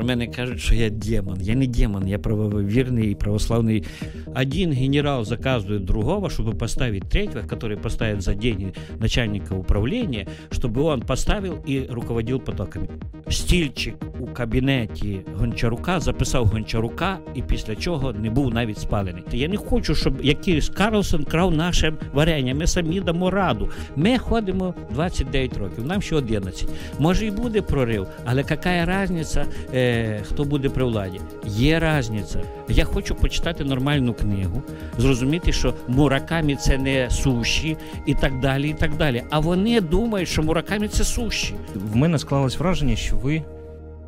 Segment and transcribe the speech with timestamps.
[0.00, 1.38] Про мене кажуть, що я демон.
[1.40, 3.84] Я не демон, я правовірний і православний.
[4.34, 11.00] Один генерал заказує другого, щоб поставити третього, який поставить за деньги начальника управління, щоб він
[11.00, 12.88] поставив і руководив потоками.
[13.30, 19.22] Стільчик у кабінеті Гончарука записав Гончарука, і після чого не був навіть спалений.
[19.32, 22.54] Я не хочу, щоб якийсь Карлсон крав наше варення.
[22.54, 23.68] Ми самі дамо раду.
[23.96, 26.68] Ми ходимо 29 років, нам ще 11.
[26.98, 29.46] Може і буде прорив, але яка різниця,
[29.90, 31.20] е, хто буде при владі?
[31.44, 32.42] Є різниця.
[32.68, 34.62] Я хочу почитати нормальну книгу,
[34.98, 38.68] зрозуміти, що муракамі це не суші і так далі.
[38.68, 39.24] і так далі.
[39.30, 41.54] А вони думають, що муракамі це суші.
[41.74, 43.42] В мене склалось враження, що ви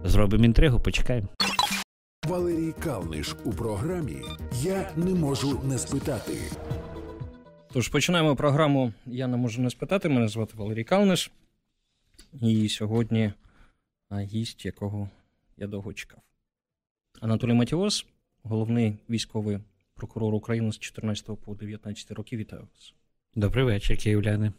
[0.04, 1.28] зробимо інтригу, почекаємо.
[2.28, 4.16] Валерій Калниш у програмі
[4.62, 6.32] Я не можу не спитати.
[7.72, 10.08] Тож починаємо програму Я не можу не спитати.
[10.08, 11.30] Мене звати Валерій Калниш.
[12.40, 13.32] І сьогодні
[14.20, 15.08] гість, якого
[15.56, 16.20] я довго чекав.
[17.20, 18.06] Анатолій Матіос,
[18.42, 19.58] головний військовий
[19.94, 22.38] прокурор України з 14 по 19 років.
[22.38, 22.94] Вітаю вас.
[23.34, 24.52] Добрий вечір, київляни.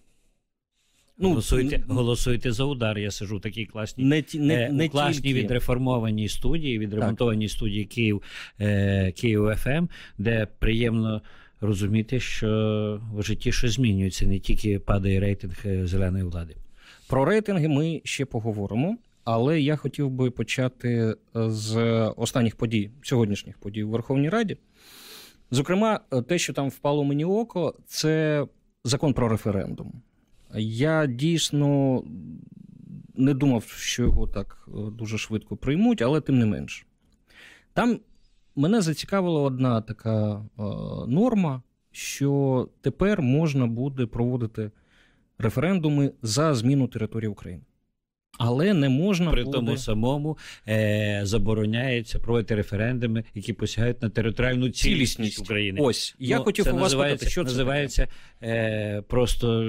[1.18, 2.98] Ну, Голосуйте голосуйте за удар.
[2.98, 5.42] Я сижу в такій класній не, не, е, не класній тільки.
[5.42, 7.52] відреформованій студії, відремонтованій так.
[7.52, 8.22] студії Київ
[8.60, 11.22] е, Київ ФМ, ем, де приємно
[11.62, 16.56] розуміти, що в житті щось змінюється, не тільки падає рейтинг е, зеленої влади.
[17.10, 18.98] Про рейтинги ми ще поговоримо.
[19.24, 21.16] Але я хотів би почати е,
[21.50, 21.78] з
[22.18, 24.58] останніх подій, сьогоднішніх подій у Верховній Раді.
[25.52, 28.46] Зокрема, те, що там впало мені око, це
[28.84, 29.94] закон про референдум.
[30.56, 32.04] Я дійсно
[33.16, 36.86] не думав, що його так е, дуже швидко приймуть, але тим не менш.
[37.74, 38.00] Там
[38.56, 40.64] мене зацікавила одна така е,
[41.08, 44.72] норма, що тепер можна буде проводити
[45.38, 47.64] референдуми за зміну території України.
[48.38, 49.58] Але не можна при буде...
[49.58, 55.80] тому самому е, забороняється проводити референдуми, які посягають на територіальну цілісність, цілісність України.
[55.82, 58.08] Ось я ну, хотів це у вас спитати, що це називається
[58.44, 59.64] е, просто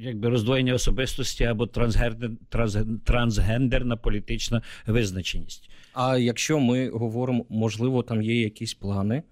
[0.00, 5.70] якби роздвоєння особистості або трансгендер, транс, трансгендерна політична визначеність.
[5.92, 9.22] А якщо ми говоримо, можливо, там є якісь плани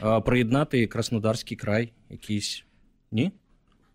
[0.00, 2.64] а, приєднати Краснодарський край, якийсь
[3.12, 3.32] ні?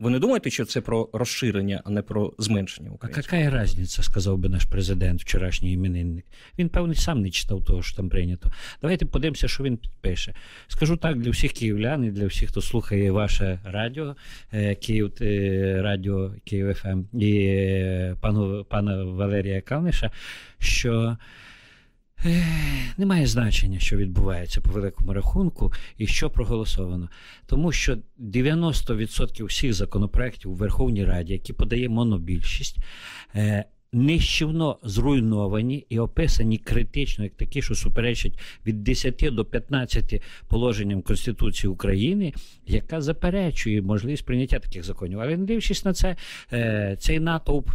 [0.01, 3.23] Ви не думаєте, що це про розширення, а не про зменшення України?
[3.31, 6.25] А яка різниця, сказав би наш президент, вчорашній іменинник.
[6.59, 8.51] Він, певний, сам не читав того, що там прийнято.
[8.81, 10.33] Давайте подивимося, що він підпише.
[10.67, 14.15] Скажу так для всіх київлян і для всіх, хто слухає ваше радіо,
[14.53, 20.11] е, Київ е, Радіо Київ ФМ ем, і е, пану пана Валерія Калниша,
[20.59, 21.17] що.
[22.97, 27.09] Немає значення, що відбувається по великому рахунку і що проголосовано.
[27.45, 32.77] Тому що 90% всіх законопроєктів у Верховній Раді, які подає монобільшість,
[33.35, 41.01] е, нищівно зруйновані і описані критично, як такі, що суперечать від 10 до 15 положенням
[41.01, 42.33] Конституції України,
[42.67, 45.19] яка заперечує можливість прийняття таких законів.
[45.19, 46.15] Але не дивлячись на це,
[46.53, 47.69] е, цей натовп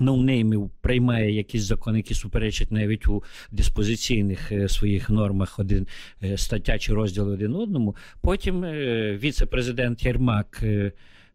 [0.00, 5.86] ноунеймів приймає якісь закони, які суперечать навіть у диспозиційних е, своїх нормах один
[6.22, 7.96] е, стаття чи розділ один одному.
[8.20, 10.64] Потім е, віце-президент Єрмак.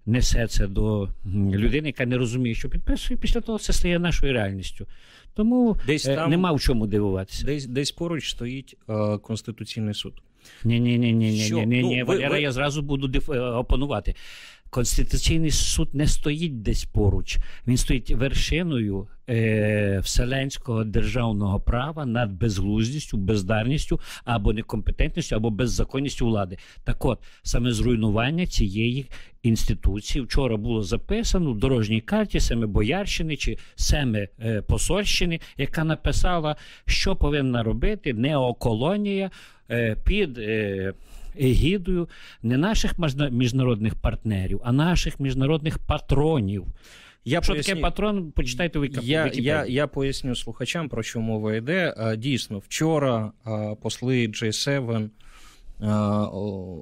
[0.05, 3.19] Несе це до людини, яка не розуміє, що підписує.
[3.19, 4.87] Після того це стає нашою реальністю.
[5.33, 7.45] Тому десь там нема в чому дивуватися.
[7.45, 10.13] Десь десь поруч стоїть е, Конституційний суд.
[10.63, 12.03] Ні, ні, ні, ні, ні, ні, ні, ні.
[12.03, 13.29] Валера, я зразу буду диф...
[13.29, 14.15] опонувати.
[14.71, 17.37] Конституційний суд не стоїть десь поруч,
[17.67, 26.57] він стоїть вершиною е, вселенського державного права над безглуздістю, бездарністю або некомпетентністю, або беззаконністю влади.
[26.83, 29.05] Так от саме зруйнування цієї
[29.43, 34.27] інституції вчора було записано в дорожній карті саме Боярщини чи саме
[34.67, 39.31] Посольщини, яка написала, що повинна робити неоколонія
[40.03, 40.37] під.
[40.37, 40.93] Е,
[41.39, 42.09] егідою
[42.43, 42.95] не наших
[43.31, 46.65] міжнародних партнерів, а наших міжнародних патронів.
[47.25, 48.31] Я Що поясню, таке патрон?
[48.31, 51.95] Почитайте ви я, я, я поясню слухачам, про що мова йде.
[52.17, 53.31] Дійсно, вчора
[53.81, 55.09] посли J7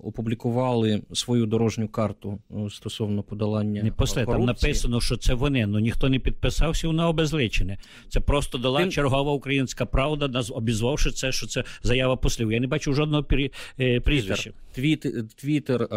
[0.04, 3.84] опублікували свою дорожню карту е, стосовно подолання.
[3.84, 7.78] Не после, там написано, що це вони, але ніхто не підписався, вона обезличене.
[8.10, 8.92] Це просто дала Тим...
[8.92, 12.52] чергова українська правда, нас обізвавши це, що це заява послів.
[12.52, 13.52] Я не бачу жодного пері...
[13.80, 14.52] Е, прізвища.
[14.72, 15.88] Твіттер, твіттер,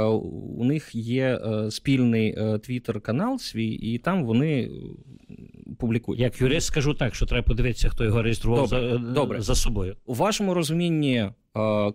[0.58, 4.70] у них є е, спільний твіттер-канал свій, і там вони
[5.78, 6.20] публікують.
[6.20, 8.90] Як юрист скажу так, що треба подивитися, хто його реєстрував Добре.
[8.90, 9.40] за, Добре.
[9.40, 9.96] за собою.
[10.06, 11.28] У вашому розумінні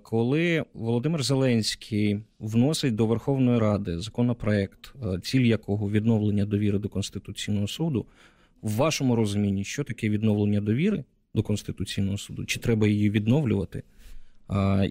[0.03, 4.93] коли Володимир Зеленський вносить до Верховної Ради законопроект,
[5.23, 8.05] ціль якого відновлення довіри до Конституційного суду,
[8.61, 13.83] в вашому розумінні, що таке відновлення довіри до Конституційного суду, чи треба її відновлювати?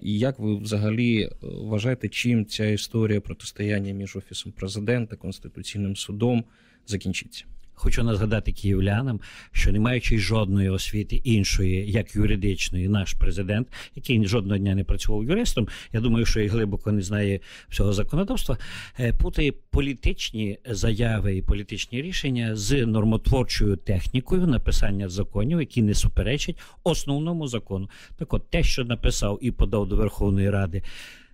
[0.03, 6.43] І як ви взагалі е, вважаєте, чим ця історія протистояння між Офісом президента, Конституційним судом
[6.87, 7.45] закінчиться?
[7.79, 9.19] Хочу нагадати київлянам,
[9.51, 15.23] що не маючи жодної освіти іншої, як юридичної, наш президент, який жодного дня не працював
[15.23, 17.39] юристом, я думаю, що і глибоко не знає
[17.69, 18.57] всього законодавства,
[18.99, 26.57] е, путає політичні заяви і політичні рішення з нормотворчою технікою написання законів, які не суперечать
[26.83, 27.89] основному закону.
[28.15, 30.83] Так, от те, що написав і подав до Верховної Ради.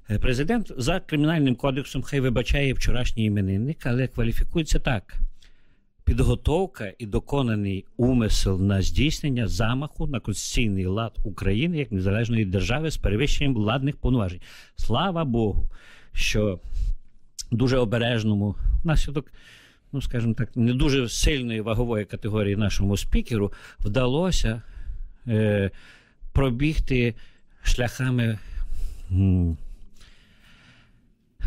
[0.09, 5.19] Е, президент за кримінальним кодексом хай вибачає вчорашній іменинник, але кваліфікується так
[6.03, 12.97] підготовка і доконаний умисел на здійснення замаху на конституційний лад України як незалежної держави з
[12.97, 14.41] перевищенням владних повноважень.
[14.75, 15.69] Слава Богу,
[16.13, 16.59] що
[17.51, 19.31] дуже обережному наслідок.
[19.91, 24.61] Ну, скажімо так, не дуже сильної вагової категорії нашому спікеру вдалося
[25.27, 25.71] е,
[26.31, 27.15] пробігти
[27.63, 28.39] шляхами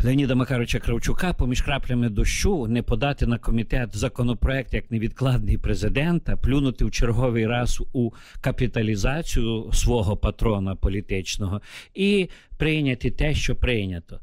[0.03, 6.85] Леоніда Макаровича Кравчука поміж краплями дощу не подати на комітет законопроект як невідкладний президента, плюнути
[6.85, 8.11] в черговий раз у
[8.41, 11.61] капіталізацію свого патрона політичного
[11.95, 14.19] і прийняти те, що прийнято.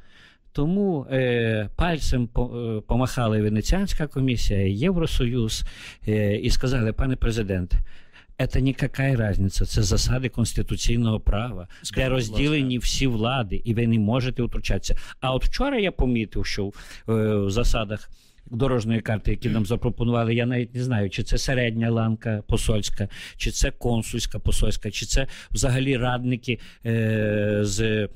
[0.53, 5.65] Тому е, пальцем е, помахали Венеціанська комісія, Євросоюз
[6.09, 7.73] е, і сказали, пане президент,
[8.49, 13.99] це ніяка різниця, це засади конституційного права, Скажіть, де розділені всі влади, і ви не
[13.99, 14.97] можете втручатися.
[15.21, 16.75] А от вчора я помітив, що в,
[17.09, 18.11] е, в засадах
[18.51, 23.51] дорожньої карти, які нам запропонували, я навіть не знаю, чи це середня ланка посольська, чи
[23.51, 28.09] це консульська посольська, чи це взагалі радники е, з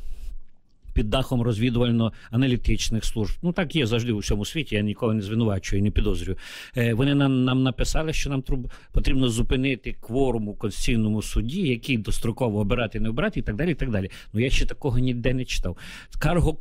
[0.99, 3.39] під дахом розвідувально-аналітичних служб.
[3.43, 4.75] Ну так є завжди у всьому світі.
[4.75, 6.39] Я нікого не звинувачую, не підозрюю.
[6.77, 8.45] Е, вони нам нам написали, що нам
[8.93, 13.71] потрібно зупинити кворум у конституційному суді, який достроково обирати, не обирати, і так далі.
[13.71, 14.11] і так далі.
[14.33, 15.77] Ну я ще такого ніде не читав.
[16.19, 16.55] Карго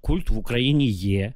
[0.00, 1.32] культ в Україні є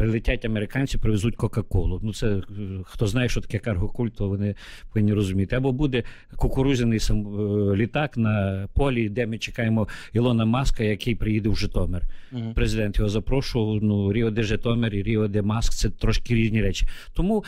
[0.00, 2.00] прилетять американці, привезуть Кока-Колу.
[2.02, 2.42] Ну, це е,
[2.84, 4.54] хто знає, що таке каргокульт, то вони
[4.92, 5.56] повинні розуміти.
[5.56, 6.02] Або буде
[6.36, 12.02] кукурузяний сам е, літак на полі, де ми чекаємо Ілона Маска, який приїде в Житомир.
[12.32, 12.52] Угу.
[12.54, 13.82] Президент його запрошував.
[13.82, 16.86] Ну, Ріо де Житомир і Ріо де Маск це трошки різні речі.
[17.12, 17.44] Тому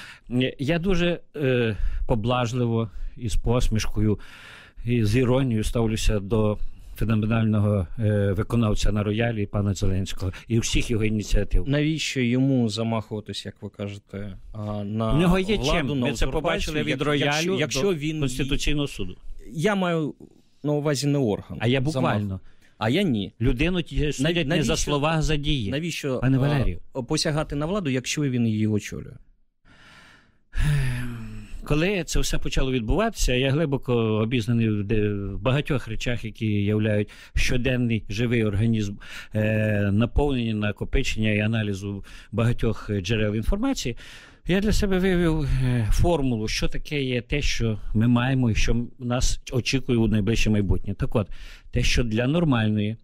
[0.58, 1.76] я дуже е,
[2.06, 4.18] поблажливо і з посмішкою,
[4.84, 6.58] і з іронією ставлюся до
[6.96, 11.68] феноменального е, виконавця на роялі пана Зеленського і всіх його ініціатив.
[11.68, 14.36] Навіщо йому замахуватись, як ви кажете,
[14.84, 15.98] на У нього є владу, чим.
[15.98, 19.16] Ми це побачили від роялю якщо, якщо до він Конституційного суду.
[19.52, 20.14] Я маю
[20.62, 21.58] на увазі не орган.
[21.60, 22.40] А я буквально.
[22.78, 23.32] А я ні.
[23.40, 25.70] Людину судять не за слова, а за дії.
[25.70, 26.80] Навіщо Пане Валерію?
[27.08, 29.12] посягати на владу, якщо він її очолює?
[31.64, 38.44] Коли це все почало відбуватися, я глибоко обізнаний в багатьох речах, які являють щоденний живий
[38.44, 38.94] організм
[39.34, 43.96] е, наповнення, накопичення і аналізу багатьох джерел інформації.
[44.46, 48.86] Я для себе вивів е, формулу, що таке є те, що ми маємо і що
[48.98, 50.94] нас очікує у найближче майбутнє.
[50.94, 51.28] Так от,
[51.70, 52.96] те, що для нормальної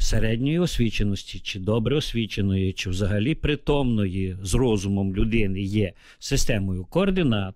[0.00, 7.54] середньої освіченості, чи добре освіченої, чи взагалі притомної з розумом людини є системою координат,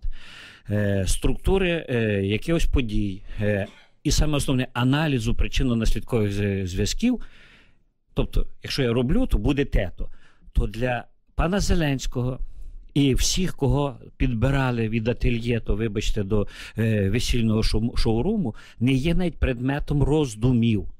[0.70, 3.66] е, структури е, якихось подій, е,
[4.02, 7.20] і саме основне аналізу причинно-наслідкових зв'язків.
[8.14, 10.08] Тобто, якщо я роблю, то буде тето.
[10.52, 12.38] То для пана Зеленського.
[12.94, 16.46] І всіх, кого підбирали від ательє, то вибачте, до
[16.76, 17.62] весільного
[17.96, 20.93] шоуруму, не є навіть предметом роздумів.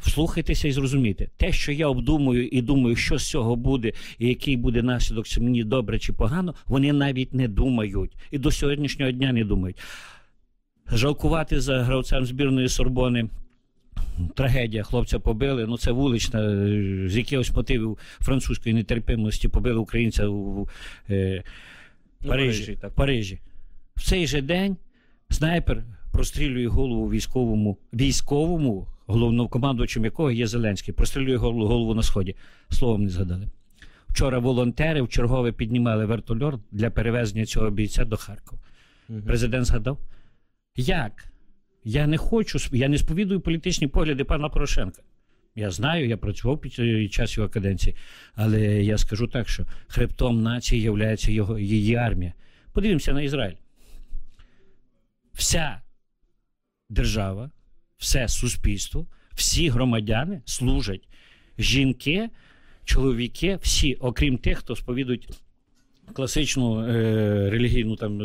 [0.00, 4.56] Вслухайтеся і зрозумійте, те, що я обдумую і думаю, що з цього буде, і який
[4.56, 8.16] буде наслідок, чи мені добре чи погано, вони навіть не думають.
[8.30, 9.76] І до сьогоднішнього дня не думають.
[10.92, 13.28] Жалкувати за гравцем збірної Сорбони.
[14.34, 15.66] Трагедія, хлопця побили.
[15.66, 16.40] Ну це вулична,
[17.08, 20.68] з якихось мотивів французької нетерпимості побили українця у
[21.10, 21.42] е,
[22.26, 22.62] Парижі.
[22.62, 22.94] Парижі, так.
[22.94, 23.38] Парижі.
[23.96, 24.76] В цей же день
[25.30, 32.36] снайпер прострілює голову військовому військовому головнокомандувачем якого є Зеленський, прострілює голову на сході.
[32.70, 33.48] Словом не згадали.
[34.08, 38.62] Вчора волонтери в чергове піднімали вертольот для перевезення цього бійця до Харкова.
[39.08, 39.20] Угу.
[39.26, 39.98] Президент згадав.
[40.76, 41.24] Як?
[41.84, 45.02] Я не хочу, я не сповідую політичні погляди пана Порошенка.
[45.54, 47.96] Я знаю, я працював під час його каденції,
[48.34, 52.32] але я скажу так, що хребтом нації є його, її армія.
[52.72, 53.56] Подивимося на Ізраїль.
[55.32, 55.80] Вся
[56.88, 57.50] держава
[57.98, 61.08] все суспільство, всі громадяни служать.
[61.58, 62.28] Жінки,
[62.84, 65.28] чоловіки, всі, окрім тих, хто сповідують
[66.12, 68.18] класичну е, релігійну там.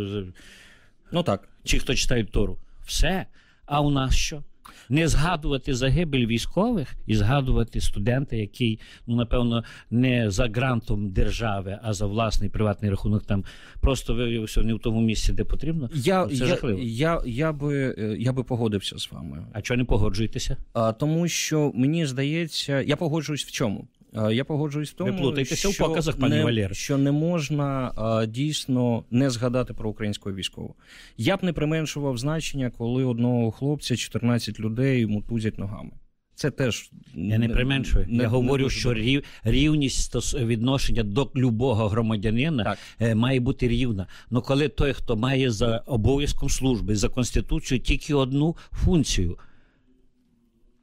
[1.11, 1.49] Ну так.
[1.63, 2.57] Чи хто читає Тору.
[2.85, 3.25] Все.
[3.65, 4.43] А у нас що?
[4.89, 11.93] Не згадувати загибель військових і згадувати студента, який, ну напевно, не за грантом держави, а
[11.93, 13.43] за власний приватний рахунок там
[13.81, 15.89] просто виявився не в тому місці, де потрібно.
[15.93, 16.79] Я, Ну, Це я, жахливо.
[16.83, 19.45] я, я, би, е, я би погодився з вами.
[19.53, 20.57] А чого не погоджуєтеся?
[20.73, 23.87] А, тому що мені здається, я погоджуюсь в чому?
[24.15, 26.73] А, Я погоджуюсь в тому, плутаєтеся в що показах, пані не, Валєро.
[26.73, 30.75] що не можна а, дійсно не згадати про українського військового.
[31.17, 35.91] Я б не применшував значення, коли одного хлопця 14 людей мутузять ногами.
[36.35, 38.05] Це теж Я не применшую.
[38.07, 42.77] не- Я не говорю, дуже що рів, рівність стос- відношення до любого громадянина Так.
[42.99, 44.07] е, має бути рівна.
[44.31, 49.37] Ну коли той, хто має за обов'язком служби, за конституцією тільки одну функцію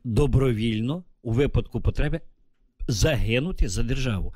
[0.05, 2.21] добровільно у випадку потреби
[2.89, 4.35] загинути за державу.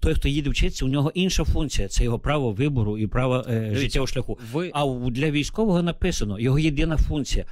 [0.00, 3.74] Той, хто їде вчитися, у нього інша функція це його право вибору і право е,
[3.74, 4.38] життєвого шляху.
[4.52, 7.44] Ви А для військового написано його єдина функція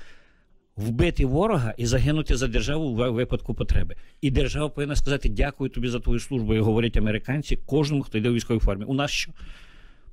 [0.77, 3.95] вбити ворога і загинути за державу в випадку потреби.
[4.21, 6.55] І держава повинна сказати дякую тобі за твою службу.
[6.55, 8.85] І говорять американці кожному, хто йде у військовій формі.
[8.85, 9.33] У нас що?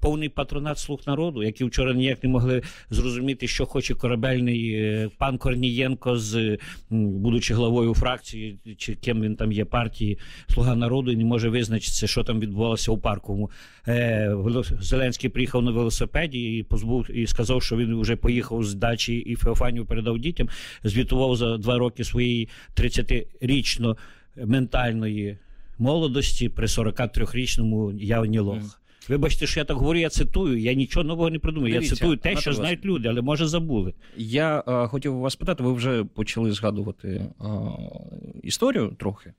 [0.01, 5.38] Повний патронат слуг народу, які вчора ніяк не могли зрозуміти, що хоче корабельний е, пан
[5.38, 6.58] Корнієнко, з
[6.89, 10.18] будучи главою фракції, чи ким він там є партії
[10.53, 13.51] Слуга народу, і не може визначитися, що там відбувалося у парковому.
[13.88, 14.36] Е,
[14.82, 19.36] Зеленський приїхав на велосипеді і позбув і сказав, що він вже поїхав з дачі і
[19.36, 20.50] Феофанію передав дітям.
[20.84, 23.98] Звітував за два роки своєї 30-річно
[24.36, 25.38] ментальної
[25.79, 28.78] молодості при 43-річному явні лох.
[29.08, 30.58] Вибачте, що я так говорю, я цитую.
[30.60, 31.74] Я нічого нового не придумаю.
[31.74, 33.94] Я цитую те, що знають люди, але може забули.
[34.18, 37.46] Я е, хотів вас питати, ви вже почали згадувати е,
[38.44, 39.34] історію трохи.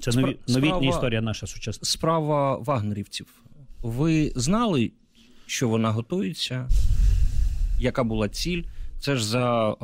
[0.00, 1.84] Це Спра- нові, новітня справа- історія наша сучасна.
[1.84, 3.26] Справа вагнерівців.
[3.82, 4.90] Ви знали,
[5.46, 6.68] що вона готується?
[7.80, 8.62] Яка була ціль?
[9.00, 9.74] Це ж за е,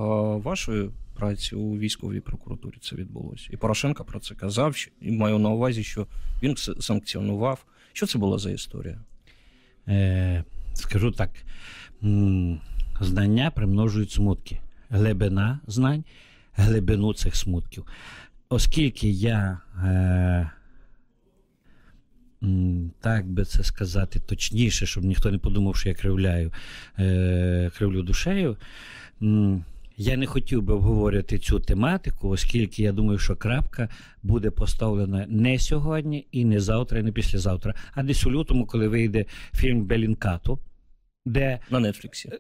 [0.43, 3.49] вашою працею у військовій прокуратурі це відбулося.
[3.53, 4.77] І Порошенко про це казав.
[4.77, 6.07] що- І маю на увазі, що
[6.43, 7.65] він санкціонував.
[7.93, 8.99] Що це була за історія?
[9.89, 10.45] Е,
[10.75, 11.31] скажу так:
[13.01, 14.61] знання примножують смутки.
[14.91, 16.05] Глибина знань,
[16.55, 17.87] глибину цих смутків.
[18.49, 19.61] Оскільки я.
[19.85, 20.51] Е,
[23.01, 26.53] так би це сказати точніше, щоб ніхто не подумав, що я кривляю,
[26.99, 28.57] е, кривлю душею.
[30.03, 33.89] Я не хотів би обговорювати цю тематику, оскільки я думаю, що крапка
[34.23, 38.89] буде поставлена не сьогодні, і не завтра, і не післязавтра, а десь у лютому, коли
[38.89, 40.59] вийде фільм Белінкату,
[41.27, 42.31] де На Нетфліксі.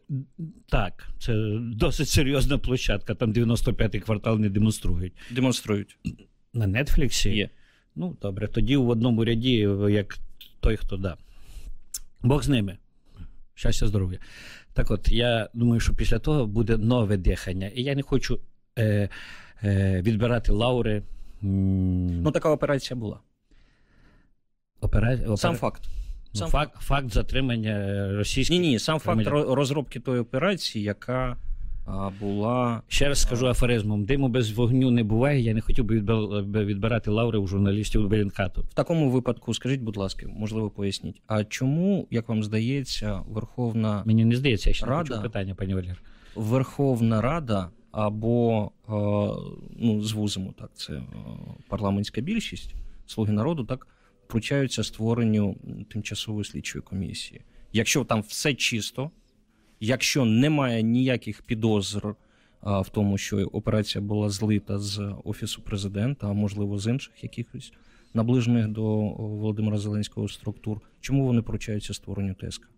[0.69, 5.12] так, це досить серйозна площадка, там 95-й квартал не демонструють.
[5.31, 5.99] Демонструють.
[6.55, 7.49] На Нетфліксі Є.
[7.97, 10.19] Ну, добре, тоді в одному ряді, як
[10.61, 11.17] той, хто да.
[12.23, 12.79] Бог з ними.
[13.55, 14.19] Щастя, здоров'я.
[14.73, 17.67] Так от, я думаю, що після того буде нове дихання.
[17.75, 18.41] І я не хочу
[18.79, 19.09] е,
[19.65, 21.03] е, відбирати лаури.
[21.43, 23.21] Ну, така операція була.
[24.81, 25.15] опера...
[25.17, 25.83] опера- Сам факт.
[26.35, 28.59] ну, Сам факт, факт затримання е, російських.
[28.61, 31.37] Ні, ні, сам факт розробки тої операції, яка
[32.20, 32.82] була.
[32.88, 35.40] Ще раз скажу афоризмом: диму без вогню не буває.
[35.40, 36.00] Я не хотів би
[36.64, 38.62] відбирати лаури у журналістів Белінкату.
[38.62, 41.23] В такому випадку, скажіть, будь ласка, можливо, поясніть.
[41.26, 45.09] А чому, як вам здається, Верховна Мені не здається, я ще не Рада.
[45.09, 46.02] почув питання, пані Валер.
[46.35, 48.92] Верховна Рада або е,
[49.76, 51.02] ну, звузимо так, це е,
[51.68, 52.75] парламентська більшість,
[53.06, 53.87] слуги народу, так
[54.30, 55.56] вручаються створенню
[55.88, 57.40] тимчасової слідчої комісії.
[57.73, 59.11] Якщо там все чисто,
[59.81, 62.15] якщо немає ніяких підозр
[62.63, 67.73] в тому, що операція була злита з офісу президента, а можливо з інших якихось
[68.15, 72.69] наближених до Володимира Зеленського структур, чому вони поручаються створенню ТСК?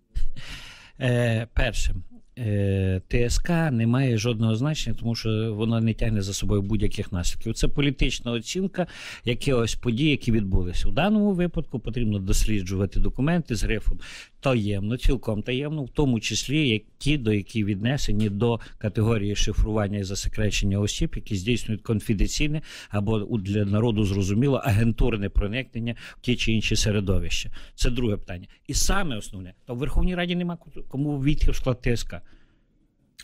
[1.01, 1.95] Е, перше,
[2.39, 7.55] е, ТСК не має жодного значення, тому що воно не тягне за собою будь-яких наслідків.
[7.55, 8.87] Це політична оцінка
[9.25, 10.89] якихось подій, які відбулися.
[10.89, 13.99] У даному випадку потрібно досліджувати документи з грифом
[14.43, 20.05] таємно, цілком таємно, в тому числі як ті, до які віднесені до категорії шифрування і
[20.05, 26.77] засекречення осіб, які здійснюють конфіденційне або для народу зрозуміло агентурне проникнення в ті чи інші
[26.77, 27.51] середовища.
[27.75, 28.47] Це друге питання.
[28.67, 30.59] І саме основне, то в Верховній Раді нема
[30.89, 32.15] кому війти в склад ТСК.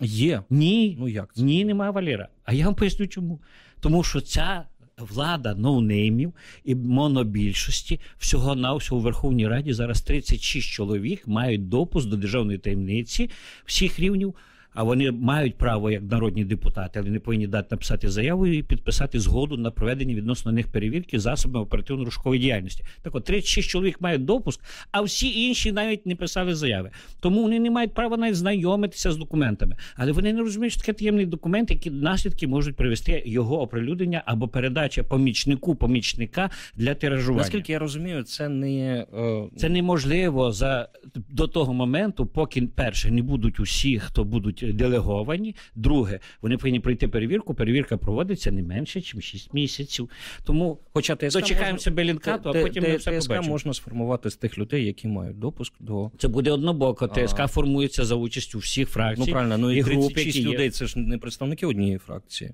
[0.00, 0.42] Є.
[0.50, 1.42] Ні, Ну як це?
[1.42, 2.28] ні, немає Валера.
[2.44, 3.40] А я вам поясню чому.
[3.80, 4.64] Тому що ця
[4.98, 6.32] влада ноунеймів
[6.64, 12.58] і монобільшості всього на всього у Верховній Раді зараз 36 чоловік мають допуск до державної
[12.58, 13.30] таємниці
[13.64, 14.34] всіх рівнів.
[14.78, 19.20] А вони мають право як народні депутати, але не повинні дати написати заяву і підписати
[19.20, 22.84] згоду на проведення відносно них перевірки засобами оперативно-рушкової діяльності.
[23.02, 26.90] Так от 36 чоловік мають допуск, а всі інші навіть не писали заяви.
[27.20, 29.76] Тому вони не мають права навіть знайомитися з документами.
[29.96, 34.48] Але вони не розуміють, що таке таємний документ, які наслідки можуть привести його оприлюднення або
[34.48, 37.42] передача помічнику помічника для тиражування.
[37.42, 39.44] Наскільки я розумію, це не е...
[39.56, 45.54] це неможливо за до того моменту, поки перше не будуть усі, хто будуть делеговані.
[45.74, 47.54] Друге, вони повинні пройти перевірку.
[47.54, 50.10] Перевірка проводиться не менше, ніж 6 місяців.
[50.44, 53.52] Тому, хоча ТСК дочекаємося Белінкату, а потім ми все ТСК побачимо.
[53.52, 57.08] можна сформувати з тих людей, які мають допуск до це буде однобоко.
[57.08, 59.24] ТСК формується за участю всіх фракцій.
[59.26, 60.70] Ну правильно, ну і, і 36 групи, людей.
[60.70, 62.50] Це ж не представники однієї фракції.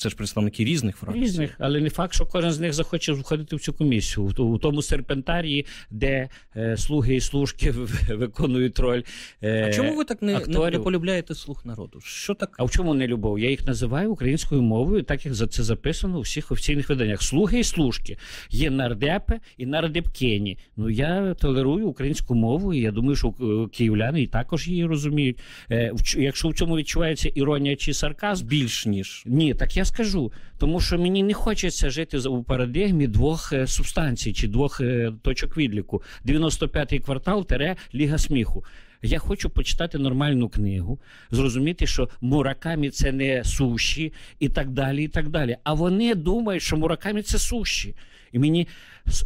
[0.00, 1.20] Це ж представники різних фракцій.
[1.20, 4.32] Різних, але не факт, що кожен з них захоче входити в цю комісію.
[4.38, 7.70] У тому серпентарії, де е, слуги і служки
[8.08, 9.02] виконують роль.
[9.42, 10.78] Е, а чому ви так не, акторів?
[10.78, 12.00] не полюбляєте слух народу?
[12.02, 12.56] Що так?
[12.58, 13.38] А в чому не любов?
[13.38, 17.22] Я їх називаю українською мовою, так як за це записано у всіх офіційних виданнях.
[17.22, 18.16] Слуги і служки.
[18.50, 20.58] Є нардепи і нардепкені.
[20.76, 23.32] Ну я толерую українську мову, і я думаю, що
[23.72, 25.38] київляни і також її розуміють.
[25.70, 30.80] Е, якщо в цьому відчувається іронія чи сарказм, більш ніж ні, так я скажу, тому
[30.80, 36.02] що мені не хочеться жити у парадигмі двох е, субстанцій чи двох е, точок відліку.
[36.26, 38.64] 95-й квартал тере Ліга сміху.
[39.02, 45.04] Я хочу почитати нормальну книгу, зрозуміти, що муракамі це не суші, і так далі.
[45.04, 45.56] і так далі.
[45.64, 47.94] А вони думають, що муракамі це суші.
[48.32, 48.68] І мені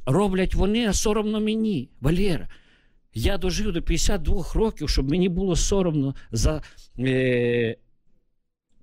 [0.07, 1.88] роблять вони, а соромно мені.
[2.00, 2.49] Валера.
[3.14, 6.62] Я дожив до 52 років, щоб мені було соромно за
[6.99, 7.76] е,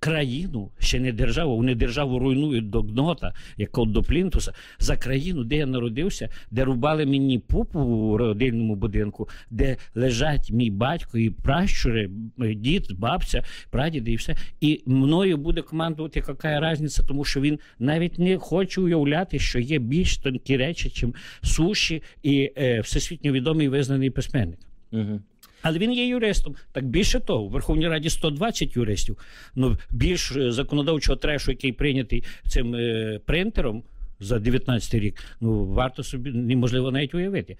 [0.00, 5.44] країну, ще не державу, вони державу руйнують до гнота, як от до плінтуса, за країну,
[5.44, 11.30] де я народився, де рубали мені пупу у родильному будинку, де лежать мій батько і
[11.30, 14.36] пращури, дід, бабця, прадіди і все.
[14.60, 19.78] І мною буде командувати яка різниця, тому що він навіть не хоче уявляти, що є
[19.78, 24.58] більш тонкі речі, чим суші і е, всесвітньо відомий визнаний письменник.
[24.92, 25.20] Угу.
[25.62, 26.54] Але він є юристом.
[26.72, 29.18] Так більше того, в Верховній Раді 120 юристів.
[29.54, 33.82] Ну більш е, законодавчого трешу, який прийнятий цим е, принтером
[34.20, 35.24] за 19 рік.
[35.40, 37.56] Ну варто собі неможливо навіть уявити.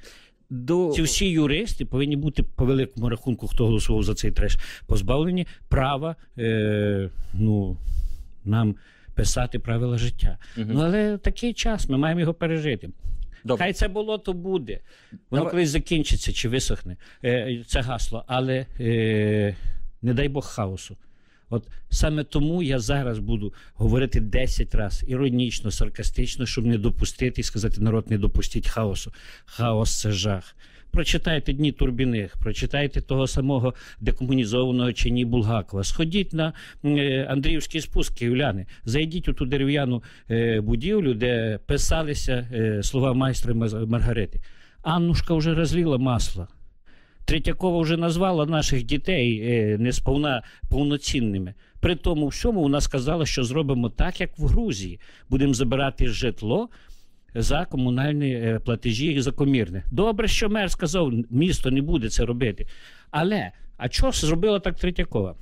[0.51, 0.93] До...
[0.95, 6.17] Ці всі юристи повинні бути по великому рахунку, хто голосував за цей треш, позбавлені права
[6.39, 7.77] е, ну,
[8.45, 8.75] нам
[9.15, 10.39] писати правила життя.
[10.57, 10.67] Угу.
[10.73, 12.91] Ну але такий час ми маємо його пережити.
[13.45, 13.65] Добре.
[13.65, 14.81] Хай це болото буде.
[15.11, 15.51] Воно Давай.
[15.51, 19.57] колись закінчиться чи висохне е, це гасло, але е,
[20.03, 20.97] не дай Бог хаосу.
[21.51, 27.45] От саме тому я зараз буду говорити 10 разів іронічно, саркастично, щоб не допустити і
[27.45, 29.13] сказати, народ, не допустіть хаосу.
[29.45, 30.57] Хаос це жах.
[30.91, 35.85] Прочитайте дні Турбіних, прочитайте того самого декомунізованого чині Булгакова.
[35.85, 36.53] Сходіть на
[36.85, 43.55] е, Андріївський спуск київляни, зайдіть у ту дерев'яну е, будівлю, де писалися е, слова майстра
[43.87, 44.41] Маргарити.
[44.83, 46.49] Аннушка вже розліла масло.
[47.25, 49.41] Третьякова вже назвала наших дітей
[49.79, 51.55] несповна повноцінними.
[51.81, 55.01] При тому всьому вона сказала, що зробимо так, як в Грузії.
[55.29, 56.69] Будемо забирати житло,
[57.35, 59.85] за комунальні е, платежі за комірне.
[59.91, 62.67] Добре, що мер сказав, місто не буде це робити.
[63.11, 65.35] Але а що зробила так Третьякова?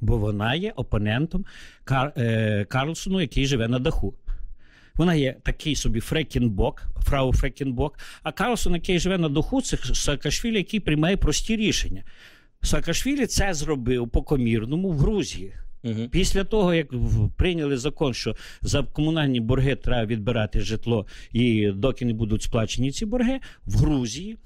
[0.00, 1.44] Бо вона є опонентом
[1.84, 4.14] Кар, е, Карлсону, який живе на даху.
[4.94, 10.56] Вона є такий собі Фрекінбок, фрау Фрекінбок, а Карлсон, який живе на даху, це Саакашвілі,
[10.56, 12.04] який приймає прості рішення.
[12.62, 15.54] Саакашвілі це зробив по комірному в Грузії.
[15.84, 16.08] Угу.
[16.10, 16.86] Після того, як
[17.36, 23.06] прийняли закон, що за комунальні борги треба відбирати житло, і доки не будуть сплачені ці
[23.06, 24.36] борги, в Грузії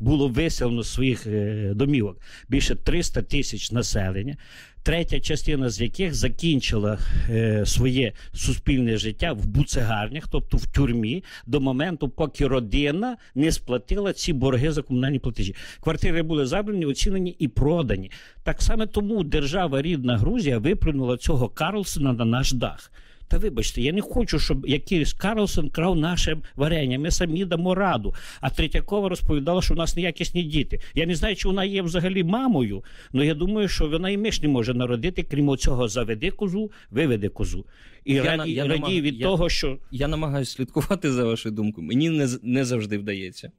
[0.00, 4.36] було виселено своїх е, домівок більше 300 тисяч населення
[4.82, 6.98] третя частина з яких закінчила
[7.30, 14.12] е, своє суспільне життя в буцегарнях, тобто в тюрмі, до моменту, поки родина не сплатила
[14.12, 15.54] ці борги за комунальні платежі.
[15.80, 18.10] Квартири були забрані, оцінені і продані.
[18.42, 22.92] Так саме тому держава рідна Грузія виплюнула цього Карлсона на наш дах.
[23.30, 26.98] Та вибачте, я не хочу, щоб якийсь Карлсон крав наше варення.
[26.98, 28.14] Ми самі дамо раду.
[28.40, 30.80] А Третьякова розповідала, що у нас неякісні діти.
[30.94, 34.42] Я не знаю, чи вона є взагалі мамою, але я думаю, що вона і миш
[34.42, 37.64] не може народити, крім цього, заведи козу, виведи козу.
[38.04, 41.86] І я, раді, я, радію від я, того, що я намагаюся слідкувати за вашою думкою.
[41.86, 43.50] Мені не не завжди вдається.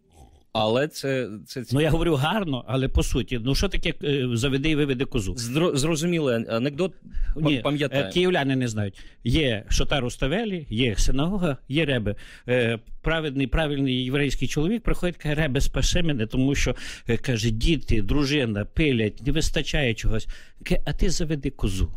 [0.53, 4.69] Але це це ну я говорю гарно, але по суті, ну що таке е, заведи
[4.69, 5.35] і виведи козу?
[5.73, 6.93] Зрозумілий анекдот.
[7.35, 8.05] Ні, пам'ятаю.
[8.05, 8.99] Е, київляни не знають.
[9.23, 12.15] Є Шотар Уставелі, є синагога, є реби.
[12.47, 16.75] Е, праведний, правильний єврейський чоловік приходить, каже, ребе, спаси мене, тому що
[17.21, 20.27] каже, діти, дружина пилять, не вистачає чогось.
[20.63, 21.91] Каже, а ти заведи козу.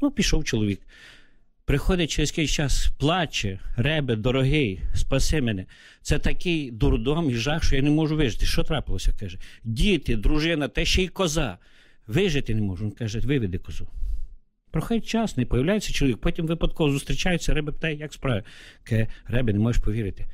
[0.00, 0.80] Ну, пішов чоловік.
[1.72, 5.66] Приходить через якийсь час, плаче, ребе, дорогий, спаси мене.
[6.02, 8.46] Це такий дурдом і жах, що я не можу вижити.
[8.46, 9.12] Що трапилося?
[9.20, 9.38] каже.
[9.64, 11.58] Діти, дружина, та ще й коза.
[12.06, 12.84] Вижити не можу.
[12.84, 13.88] Він каже, виведи козу.
[14.70, 18.42] Проходить час, не появляється чоловік, потім випадково зустрічаються, ребе питає, як справи.
[18.84, 20.26] Каже, ребе, не можеш повірити.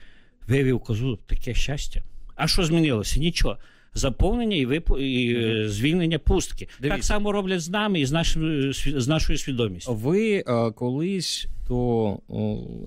[0.49, 2.03] Вивів козу таке щастя.
[2.37, 3.21] А що змінилося?
[3.21, 3.59] Нічого
[3.95, 4.91] заповнення і вип...
[4.99, 6.69] і е, звільнення пустки.
[6.81, 6.97] Дивіться.
[6.97, 9.95] Так само роблять з нами і з нашим з нашою свідомістю.
[9.95, 12.19] Ви а, колись до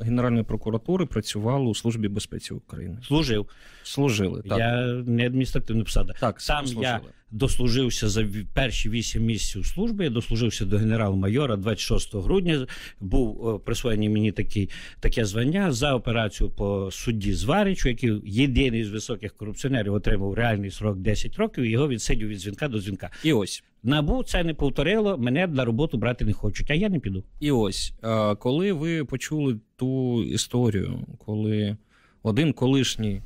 [0.02, 2.98] Генеральної прокуратури працювали у службі безпеці України.
[3.08, 3.48] Служив.
[3.84, 4.42] Служили.
[4.42, 4.60] так.
[4.60, 6.14] Я не адміністративна посада.
[6.20, 10.04] Так, Сам я дослужився за перші вісім місяців служби.
[10.04, 12.68] Я дослужився до генерал-майора 26 грудня.
[13.00, 19.34] Був присвоєний мені такий, таке звання за операцію по судді Зваричу, який єдиний з високих
[19.34, 21.64] корупціонерів отримав реальний срок 10 років.
[21.64, 23.10] і Його відсидів від дзвінка до дзвінка.
[23.24, 25.18] І ось набу це не повторило.
[25.18, 27.24] Мене на роботу брати не хочуть, а я не піду.
[27.40, 27.94] І ось
[28.40, 31.78] коли ви почули ту історію, коли
[32.24, 33.22] один колишній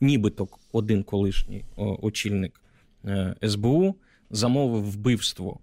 [0.00, 2.60] нібито один колишній очільник
[3.04, 3.94] е, СБУ
[4.30, 5.60] замовив вбивство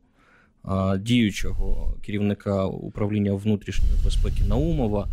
[0.99, 5.07] діючого керівника управління внутрішньої безпеки Наумова.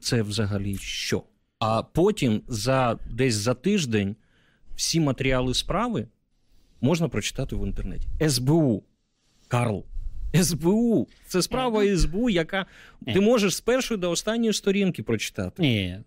[0.00, 1.22] Це взагалі що?
[1.58, 4.16] А потім за десь за тиждень
[4.76, 6.06] всі матеріали справи
[6.80, 8.08] можна прочитати в інтернеті.
[8.28, 8.82] СБУ
[9.48, 9.84] Карл
[10.42, 11.08] СБУ.
[11.26, 12.66] Це справа СБУ, яка
[13.12, 15.62] ти можеш з першої до останньої сторінки прочитати.
[15.62, 15.98] Ні,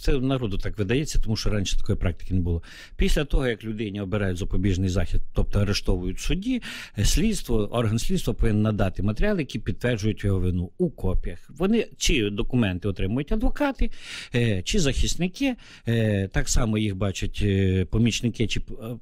[0.00, 2.62] це народу так видається, тому що раніше такої практики не було.
[2.96, 6.62] Після того, як людині обирають запобіжний захід, тобто арештовують судді,
[7.04, 11.50] слідство, орган слідства повинен надати матеріали, які підтверджують його вину у копіях.
[11.58, 13.90] Вони чи документи отримують адвокати,
[14.34, 15.54] е, чи захисники,
[15.88, 18.60] е, так само їх бачать е, помічники чи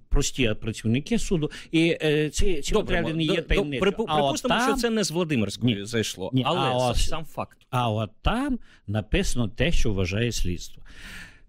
[0.09, 1.51] прості працівники суду.
[1.73, 1.97] І
[2.33, 4.63] ці ці Добре, матеріали не є таємницею припустимо, там...
[4.63, 7.59] що це не з Володимирської ні, зайшло, ні, але а сам факт.
[7.71, 10.83] А от там написано те, що вважає слідство.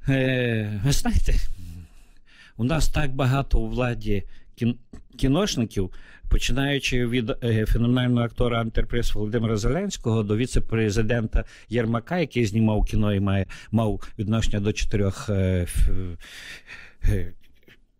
[0.09, 1.33] Е, Ви знаєте,
[2.57, 4.23] у нас так багато у владі
[4.55, 4.75] кін...
[5.17, 5.89] кіношників.
[6.29, 13.19] Починаючи від е, феноменального актора антипрес Володимира Зеленського до віце-президента Єрмака, який знімав кіно і
[13.19, 15.67] має мав відношення до чотирьох е,
[17.03, 17.33] е,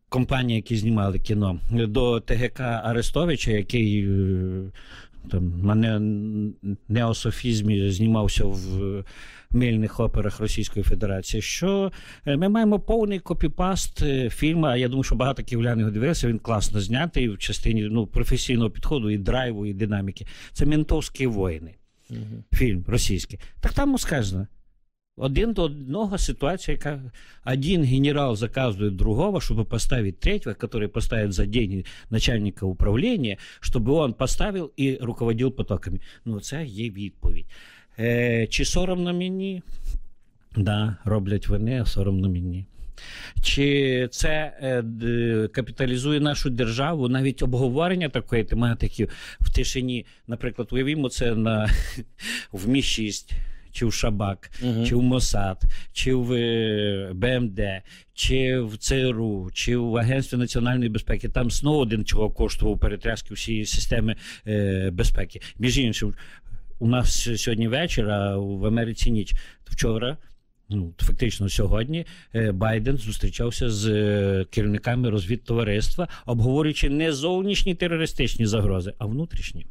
[0.09, 4.71] компанії, які знімали кіно, до ТГК Арестовича, який е,
[5.31, 5.99] там на
[6.87, 9.03] неософізмі знімався в
[9.51, 11.41] мильних операх Російської Федерації.
[11.41, 11.91] Що
[12.25, 14.29] е, ми маємо повний копіпаст фільму.
[14.29, 14.75] фільму.
[14.75, 16.27] Я думаю, що багато київлян його дивилися.
[16.27, 20.25] Він класно знятий в частині ну, професійного підходу і драйву, і динаміки.
[20.51, 21.75] Це ментовські воїни.
[22.53, 23.39] Фільм російський.
[23.61, 24.47] Так там сказано.
[25.18, 27.00] Один до одного ситуация, как
[27.42, 34.12] один генерал заказывает другого, чтобы поставить третьего, который поставит за деньги начальника управління, щоб он
[34.12, 36.00] поставив і руководив потоками.
[36.24, 37.46] Ну, це є відповідь.
[37.98, 39.62] Е, Чи соромно мені?
[40.56, 42.66] Да, роблять вони, а соромно мені.
[43.42, 47.08] Чи це е, капіталізує нашу державу?
[47.08, 49.08] Навіть обговорення такої тематики
[49.40, 51.70] в тишині, наприклад, уявімо це на
[52.52, 53.34] в Мі 6
[53.73, 54.85] чи в Шабак, угу.
[54.85, 57.59] чи в Мосад, чи в е, БМД,
[58.13, 61.29] чи в ЦРУ, чи в Агентстві національної безпеки.
[61.29, 64.15] Там знову один чого коштував перетряски всієї системи
[64.47, 65.41] е, безпеки.
[65.59, 66.13] Між іншим,
[66.79, 69.33] у нас сьогодні вечір, а в Америці ніч.
[69.65, 70.17] Вчора.
[70.69, 72.05] Ну, фактично сьогодні
[72.35, 79.65] е, Байден зустрічався з е, керівниками розвідтовариства, обговорюючи не зовнішні терористичні загрози, а внутрішні.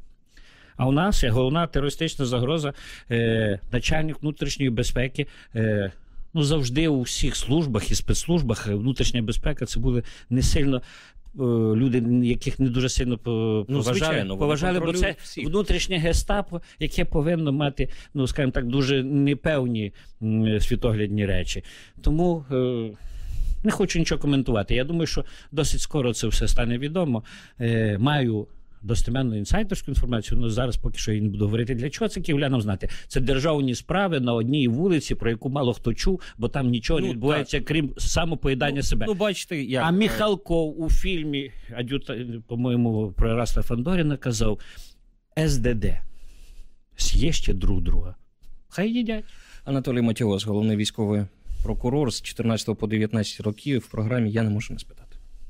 [0.76, 2.72] А у нас є головна терористична загроза,
[3.10, 5.26] е, начальник внутрішньої безпеки.
[5.54, 5.92] Е,
[6.34, 10.76] Ну, завжди у всіх службах і спецслужбах внутрішня безпека це були не сильно.
[10.76, 11.42] Е,
[11.76, 15.48] люди, яких не дуже сильно поважали, ну, звичайно, поважали бо це всіх.
[15.48, 19.92] внутрішнє гестапо, яке повинно мати, ну скажімо так, дуже непевні
[20.60, 21.64] світоглядні речі.
[22.02, 22.90] Тому е,
[23.64, 24.74] не хочу нічого коментувати.
[24.74, 27.22] Я думаю, що досить скоро це все стане відомо.
[27.60, 28.46] Е, Маю
[28.82, 30.40] достеменну інсайдерську інформацію.
[30.40, 31.74] Ну зараз поки що я не буду говорити.
[31.74, 32.88] Для чого це київлянам знати?
[33.08, 37.06] Це державні справи на одній вулиці, про яку мало хто чув, бо там нічого ну,
[37.06, 37.66] не відбувається, так.
[37.66, 39.06] крім самопоїдання ну, себе.
[39.08, 39.84] Ну, бачите, як...
[39.86, 42.16] А Міхалков у фільмі Адюта,
[42.46, 44.58] по-моєму, про Раста Фандоріна казав
[45.46, 45.86] СДД.
[46.98, 48.14] З'є ще друг друга.
[48.68, 49.24] Хай їдять.
[49.64, 51.24] Анатолій Матіос, головний військовий
[51.62, 55.01] прокурор з 14 по 19 років в програмі Я не можу не спитати.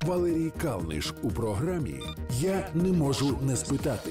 [0.07, 1.95] Валерій Калниш у програмі
[2.41, 4.11] Я не можу не спитати.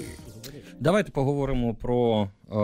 [0.80, 2.23] Давайте поговоримо про.
[2.23, 2.56] Е,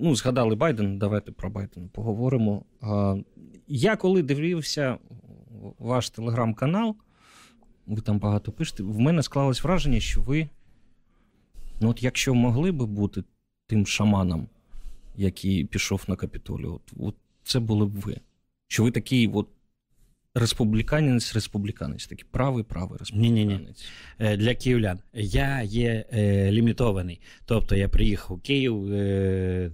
[0.00, 0.98] ну, згадали Байден.
[0.98, 2.62] Давайте про Байдена поговоримо.
[2.82, 3.24] Е,
[3.68, 4.98] я коли дивився
[5.78, 6.96] ваш телеграм-канал,
[7.86, 10.48] ви там багато пишете, в мене склалось враження, що ви.
[11.80, 13.24] Ну, от якщо могли би бути
[13.66, 14.48] тим шаманом,
[15.16, 18.16] який пішов на капітолію, от, от це були б ви.
[18.68, 19.48] Що ви такий от
[20.36, 23.46] республіканець, республіканець, такий правий, правий республіканець.
[24.18, 24.36] Ні-ні-ні.
[24.36, 24.98] Для київлян.
[25.14, 27.20] Я є е, лімітований.
[27.44, 28.92] Тобто я приїхав у Київ.
[28.92, 29.70] Е,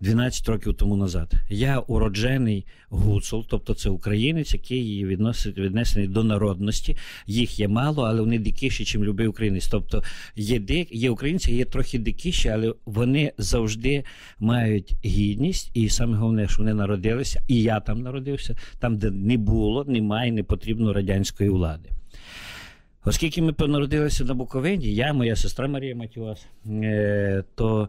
[0.00, 1.32] 12 років тому назад.
[1.50, 6.96] Я уроджений гуцул, тобто це українець, який відносить віднесений до народності.
[7.26, 9.68] Їх є мало, але вони дикіші, ніж любий українець.
[9.68, 10.02] Тобто
[10.36, 14.04] є дик, є українці, є трохи дикіші, але вони завжди
[14.38, 19.36] мають гідність, і саме головне, що вони народилися, і я там народився, там, де не
[19.36, 21.90] було, немає, не потрібно радянської влади.
[23.04, 27.88] Оскільки ми народилися на Буковині, я, моя сестра Марія Матіос, е, то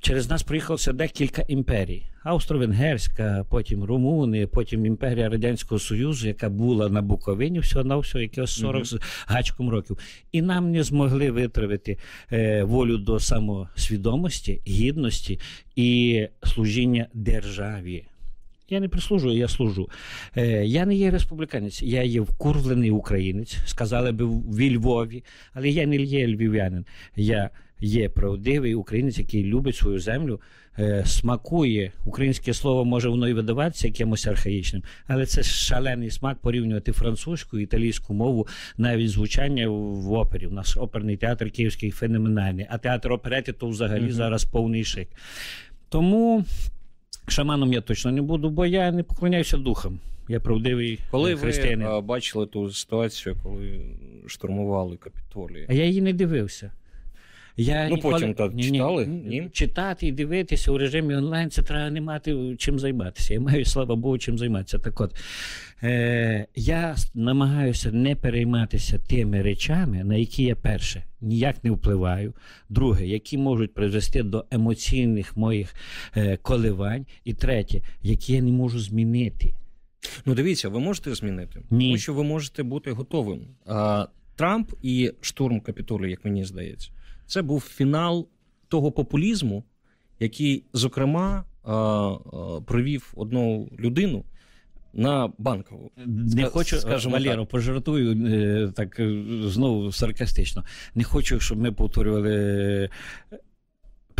[0.00, 7.02] Через нас проїхалося декілька імперій: Австро-Венгерська, потім Румуни, потім імперія Радянського Союзу, яка була на
[7.02, 9.98] Буковині, всього на всього якихось 40 з гачком років.
[10.32, 11.98] І нам не змогли витравити
[12.32, 15.40] е, волю до самосвідомості, гідності
[15.76, 18.04] і служіння державі.
[18.68, 19.90] Я не прислужую, я служу.
[20.36, 25.86] Е, Я не є республіканець, я є вкурвлений українець, сказали би в Львові, але я
[25.86, 26.84] не є львів'янин.
[27.16, 27.50] Я
[27.80, 30.40] є правдивий українець, який любить свою землю,
[30.78, 36.92] е, смакує українське слово, може воно і видаватися якимось архаїчним, але це шалений смак порівнювати
[36.92, 38.46] французьку італійську мову,
[38.78, 40.46] навіть звучання в опері.
[40.46, 45.08] У нас оперний театр київський феноменальний, а театр оперети то взагалі uh зараз повний шик.
[45.88, 46.44] Тому
[47.28, 50.00] шаманом я точно не буду, бо я не поклоняюся духам.
[50.28, 51.88] Я правдивий коли християнин.
[51.88, 53.80] ви бачили ту ситуацію, коли
[54.26, 55.66] штурмували капітолії?
[55.68, 56.72] А я її не дивився.
[57.56, 58.14] Я ну, ніколи...
[58.14, 59.06] потім так ні, читали?
[59.06, 59.48] Ні.
[59.52, 63.34] Читати і дивитися у режимі онлайн це треба не мати чим займатися.
[63.34, 64.78] Я маю, слава Богу, чим займатися.
[64.78, 65.14] Так от,
[65.82, 72.34] е, я намагаюся не перейматися тими речами, на які я перше ніяк не впливаю.
[72.68, 75.74] Друге, які можуть призвести до емоційних моїх
[76.16, 77.06] е, коливань.
[77.24, 79.54] І третє, які я не можу змінити.
[80.26, 81.84] Ну, дивіться, ви можете змінити, Ні.
[81.84, 83.40] тому що ви можете бути готовим.
[83.66, 86.90] А, Трамп і штурм капітолію, як мені здається,
[87.30, 88.28] це був фінал
[88.68, 89.64] того популізму,
[90.20, 94.24] який, зокрема, а, а, привів одну людину.
[94.92, 100.64] На банкову не хочу скажімо, Валєро, пожартую е, так е, знову саркастично.
[100.94, 102.90] Не хочу, щоб ми повторювали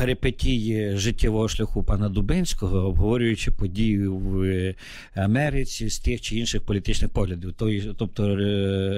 [0.01, 4.75] перипетії життєвого шляху пана Дубенського, обговорюючи події в
[5.15, 7.55] Америці з тих чи інших політичних поглядів,
[7.99, 8.37] тобто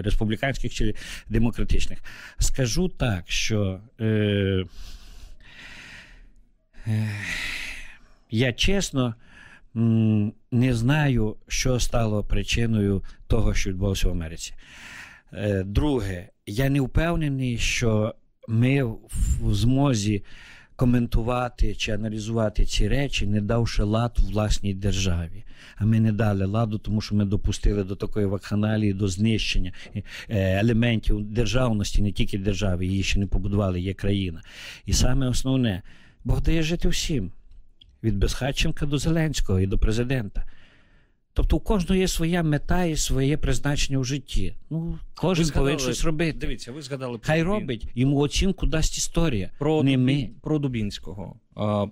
[0.02, 0.94] республіканських чи
[1.28, 1.98] демократичних.
[2.38, 4.04] Скажу так, що е,
[6.86, 7.10] е,
[8.30, 9.14] я чесно.
[10.50, 14.54] Не знаю, що стало причиною того, що відбулося в Америці.
[15.64, 18.14] Друге, я не впевнений, що
[18.48, 20.22] ми в змозі
[20.82, 25.44] коментувати чи аналізувати ці речі, не давши лад власній державі.
[25.76, 30.02] А ми не дали ладу, тому що ми допустили до такої вакханалії, до знищення е,
[30.28, 34.42] елементів державності, не тільки держави, її ще не побудували, є країна.
[34.86, 35.82] І саме основне,
[36.24, 37.32] Бог дає жити всім
[38.02, 40.44] від Безхатченка до Зеленського і до президента.
[41.34, 44.54] Тобто у кожного є своя мета і своє призначення у житті.
[44.70, 46.38] Ну, Кожен повинен щось робити.
[46.38, 49.50] Дивіться, ви згадали про Хай робить, йому оцінку дасть історія.
[49.58, 50.30] Про, не ми.
[50.42, 51.36] про Дубінського.
[51.54, 51.86] А,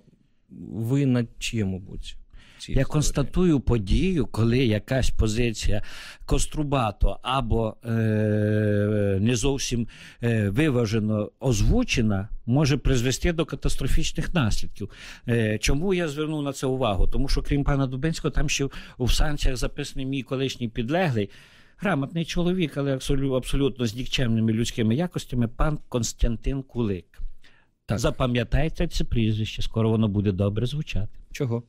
[0.73, 2.20] Ви чиєму чим,
[2.69, 2.79] мабуть?
[2.79, 5.83] Я констатую подію, коли якась позиція
[6.27, 7.89] кострубато або е,
[9.21, 9.89] не зовсім
[10.23, 14.91] е, виважено озвучена, може призвести до катастрофічних наслідків.
[15.29, 17.07] Е, Чому я звернув на це увагу?
[17.07, 18.69] Тому що крім пана Дубенського, там ще
[18.99, 21.31] в санкціях записаний мій колишній підлеглий.
[21.83, 22.99] Грамотний чоловік, але
[23.37, 27.21] абсолютно з нікчемними людськими якостями, пан Константин Кулик.
[27.87, 27.99] Так.
[27.99, 31.19] Запам'ятайте це прізвище, скоро воно буде добре звучати.
[31.33, 31.63] Чого?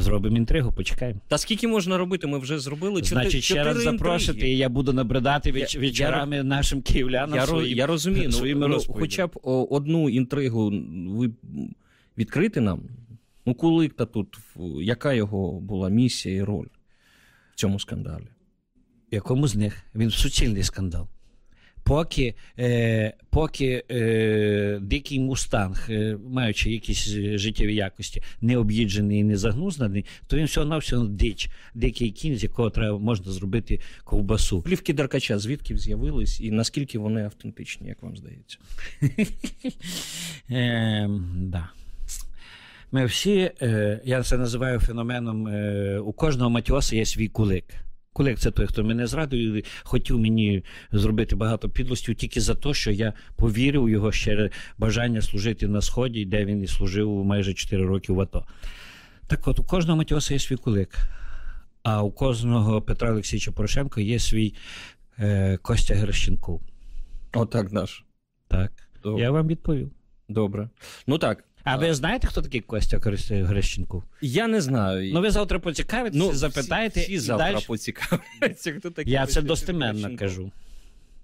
[0.00, 1.20] Зробимо інтригу, почекаємо.
[1.28, 2.26] Та скільки можна робити?
[2.26, 5.74] Ми вже зробили Значить, ще раз запрошити, і я буду набридати веч...
[5.74, 7.38] я, вечорами я, нашим київлянам.
[7.38, 10.72] Я, своїм, я розумію, своїми ну, хоча б одну інтригу
[11.08, 11.30] ви
[12.18, 12.82] відкрити нам.
[13.46, 14.38] Ну, Кулик та тут,
[14.82, 16.66] яка його була місія і роль
[17.52, 18.28] в цьому скандалі?
[19.12, 19.82] В якому з них?
[19.94, 21.08] Він суцільний скандал.
[21.82, 29.36] Поки е, поки е, дикий мустанг, е, маючи якісь життєві якості, не об'їджений і не
[29.36, 34.62] загнузнаний, то він всього навсього дич, дикий кінь, з якого треба можна зробити ковбасу.
[34.62, 38.58] Плівки Деркача звідки з'явились і наскільки вони автентичні, як вам здається?
[40.50, 41.70] Е, да.
[42.92, 47.64] Ми всі, е, я це називаю феноменом, е, у кожного матіоса є свій кулик.
[48.12, 52.74] Кулик це той, хто мене зрадив, і хотів мені зробити багато підлостів тільки за те,
[52.74, 57.54] що я повірив у його ще бажання служити на Сході, де він і служив майже
[57.54, 58.46] 4 роки в АТО.
[59.26, 60.94] Так от, у кожного матіоса є свій кулик,
[61.82, 64.54] а у кожного Петра Олексійовича Порошенка є свій
[65.18, 66.62] е, Костя Геращенков.
[67.32, 68.04] Отак наш.
[68.48, 68.72] Так.
[69.02, 69.22] Добре.
[69.22, 69.90] Я вам відповів.
[70.28, 70.68] Добре.
[71.06, 71.44] Ну так.
[71.64, 72.98] А ви знаєте, хто такий Костя
[73.30, 74.02] Грещенков?
[74.20, 75.10] Я не знаю.
[75.14, 77.00] Ну, ви завтра поцікавитеся, Ну, запитаєте.
[77.00, 77.64] всі, всі і завтра далі...
[77.66, 79.12] поцікавляться, хто такий.
[79.12, 80.52] Я це достеменно кажу.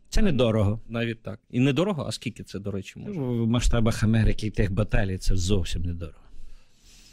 [0.09, 0.81] Це недорого.
[0.89, 1.41] Навіть так.
[1.51, 3.21] І недорого, а скільки це, до речі, може?
[3.21, 6.19] В масштабах Америки і тих баталій це зовсім недорого.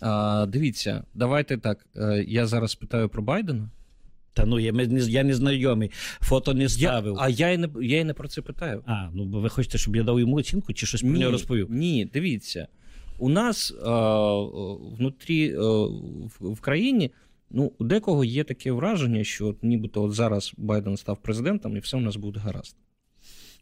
[0.02, 1.86] А, дивіться, давайте так.
[1.96, 3.70] е, Я зараз питаю про Байдена.
[4.34, 7.16] Та ну я, я не знайомий, фото не Я, ставив.
[7.20, 8.84] а я і не я і не про це питаю.
[8.86, 11.72] А, ну бо ви хочете, щоб я дав йому оцінку чи щось про нього розповів?
[11.72, 12.68] Ні, дивіться.
[13.24, 13.76] У нас е,
[14.98, 15.56] внутрі е,
[16.40, 17.12] в, країні.
[17.52, 21.98] Ну, у декого є таке враження, що нібито от зараз Байден став президентом, і все
[21.98, 22.76] у нас буде гаразд.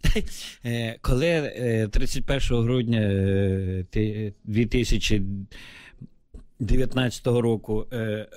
[0.65, 3.86] Е, Коли е, 31 грудня е,
[4.43, 8.28] 2019 року е,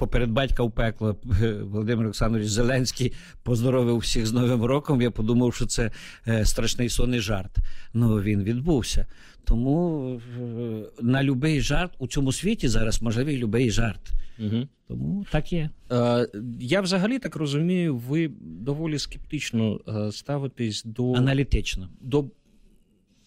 [0.00, 5.54] поперед батька в пекло е, Володимир Олександрович Зеленський поздоровив всіх з Новим роком, я подумав,
[5.54, 5.90] що це
[6.28, 7.56] е, страшний сон і жарт.
[7.94, 9.06] Ну він відбувся.
[9.44, 14.10] Тому е, на будь-який жарт у цьому світі зараз можливий будь-який жарт.
[14.38, 14.68] Угу.
[14.88, 15.70] Тому так є.
[15.92, 16.28] Е,
[16.60, 21.88] я взагалі так розумію, ви доволі скептично е, ставитесь до, Аналітично.
[22.00, 22.24] до,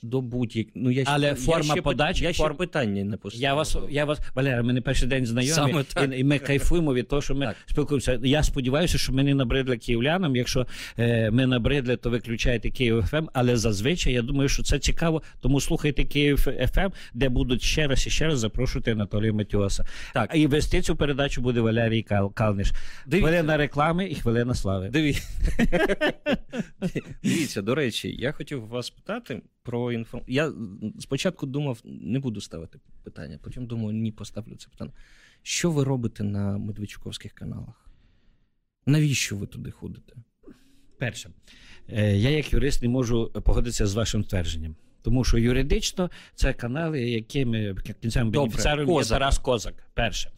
[0.04, 0.68] до будь-як.
[0.76, 3.44] Ну, я ще, Але я форма ще, подачі, Я форм- ще питання не поставив.
[3.44, 5.76] Я вас, я вас, Валера, ми не перший день знайомі,
[6.16, 7.56] і, і ми кайфуємо від того, що ми Так.
[7.66, 8.20] спілкуємося.
[8.24, 10.36] Я сподіваюся, що ми не набридли київлянам.
[10.36, 10.68] Якщо
[11.00, 13.26] е, ми набридли, то виключайте Київ ФМ.
[13.34, 15.22] Але зазвичай я думаю, що це цікаво.
[15.42, 16.38] Тому слухайте Київ
[16.74, 19.86] ФМ, де будуть ще раз і ще раз запрошувати Анатолія Матіоса.
[20.14, 20.32] Так.
[20.36, 22.72] І вести цю передачу буде Валерій Кал- Калниш.
[23.08, 23.28] Дивіться.
[23.30, 24.90] Хвилина реклами і хвилина слави.
[24.90, 25.28] Дивіться.
[27.24, 30.36] Дивіться, до речі, я хотів вас питати про інформацію.
[30.36, 30.54] Я
[31.00, 34.92] спочатку думав, не буду ставити питання, потім думаю, ні, поставлю це питання.
[35.42, 37.90] Що ви робите на Медведчуковських каналах?
[38.86, 40.14] Навіщо ви туди ходите?
[40.98, 41.30] Перше,
[41.90, 44.76] е, я як юрист не можу погодитися з вашим твердженням.
[45.02, 47.74] Тому що юридично це канали, якими
[48.32, 49.74] Добре, бенефіціаром є Тарас Козак.
[49.94, 50.32] Перше.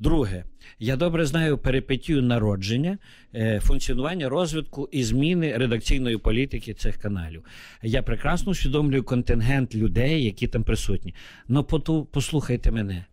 [0.00, 0.44] Друге,
[0.78, 2.98] я добре знаю перипетію народження,
[3.34, 7.44] е, функціонування розвитку і зміни редакційної політики цих каналів.
[7.82, 11.14] Я прекрасно усвідомлюю контингент людей, які там присутні.
[11.48, 11.64] Ну,
[12.12, 13.04] послухайте мене.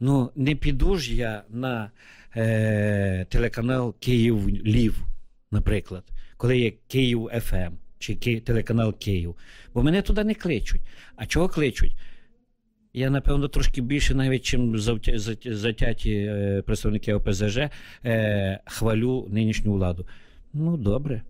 [0.00, 1.90] Ну, не піду ж я на
[2.36, 5.02] е, телеканал Київ Лів,
[5.50, 6.04] наприклад,
[6.36, 9.36] коли є Київ ФМ чи Ки- телеканал Київ.
[9.74, 10.80] Бо мене туди не кличуть.
[11.16, 11.96] А чого кличуть?
[12.94, 14.78] Я, напевно, трошки більше, навіть чим
[15.44, 17.58] затяті е, представники ОПЗЖ,
[18.04, 20.06] е, хвалю нинішню владу.
[20.52, 21.22] Ну, добре.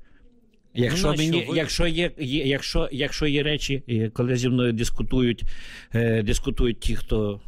[0.75, 5.42] Якщо, нащо мені, ви- якщо, є, є, якщо, якщо є речі, коли зі мною дискутують,
[5.94, 7.40] е, дискутують ті, хто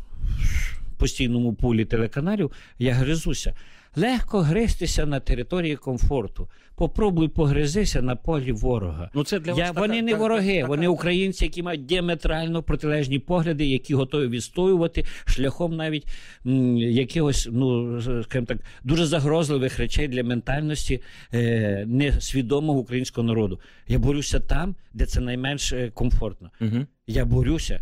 [0.97, 3.55] в постійному пулі телеканалів, я гризуся.
[3.97, 6.49] Легко гристися на території комфорту.
[6.87, 9.11] Попробуй погризися на полі ворога.
[9.15, 11.87] Ну, це для Я, вас така- вони не так- вороги, така- вони українці, які мають
[11.87, 16.07] діаметрально протилежні погляди, які готові відстоювати шляхом навіть
[16.47, 21.03] м, якихось, ну скажімо так, дуже загрозливих речей для ментальності
[21.35, 23.61] е, несвідомого українського народу.
[23.89, 26.51] Я борюся там, де це найменш е, комфортно.
[26.61, 26.87] Мгм.
[27.07, 27.81] Я борюся,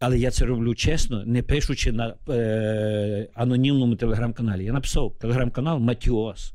[0.00, 4.64] але я це роблю чесно, не пишучи на е, анонімному телеграм-каналі.
[4.64, 6.52] Я написав телеграм-канал Матіос.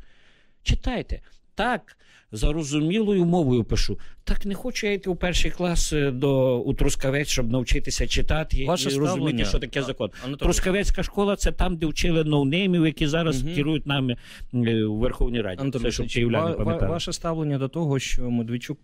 [0.63, 1.21] Читайте.
[1.57, 1.97] Так,
[2.31, 3.99] зарозумілою мовою пишу.
[4.23, 8.65] Так не хочу я йти у перший клас е, до у Трускавець, щоб навчитися читати
[8.65, 10.09] Ваше і розуміти, ставлення, що таке а, закон.
[10.25, 13.55] Анатолій, Трускавецька школа це там, де вчили ноунеймів, які зараз Мгм.
[13.55, 14.17] керують нами
[14.53, 15.61] е, у Верховній Раді.
[15.61, 18.79] Антон це щоб ва- ва- ваше ставлення до того, що Медведчук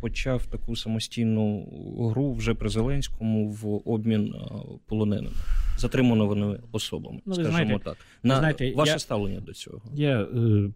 [0.00, 1.68] почав таку самостійну
[2.14, 4.54] гру вже при Зеленському в обмін а,
[4.86, 5.34] полоненими,
[5.78, 7.96] затриманими особами, Ну, скажімо знаєте- так.
[8.22, 9.80] На знаєте, ваше я- ставлення до цього.
[9.94, 10.26] Я е,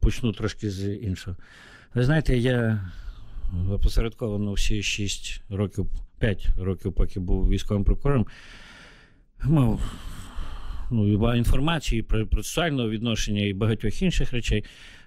[0.01, 1.37] почну трошки з іншого.
[1.95, 2.91] Ви знаєте, я
[3.71, 5.87] опосередковано всі 6 років,
[6.19, 8.27] 5 років, поки був військовим прокурором,
[9.45, 9.93] мав
[10.91, 14.65] ну, інформації про процесуального відношення і багатьох інших речей.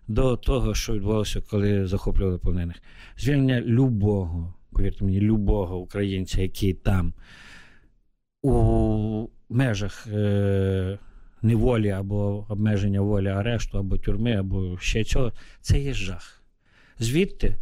[0.07, 2.75] до того, що відбувалося, коли захоплювали полонених.
[3.17, 7.13] Звільнення любого, повірте мені, любого українця, який там
[8.41, 10.99] у межах е-
[11.41, 16.34] неволі або обмеження волі арешту, або тюрми, або ще цього, це є жах.
[16.99, 17.55] Звідти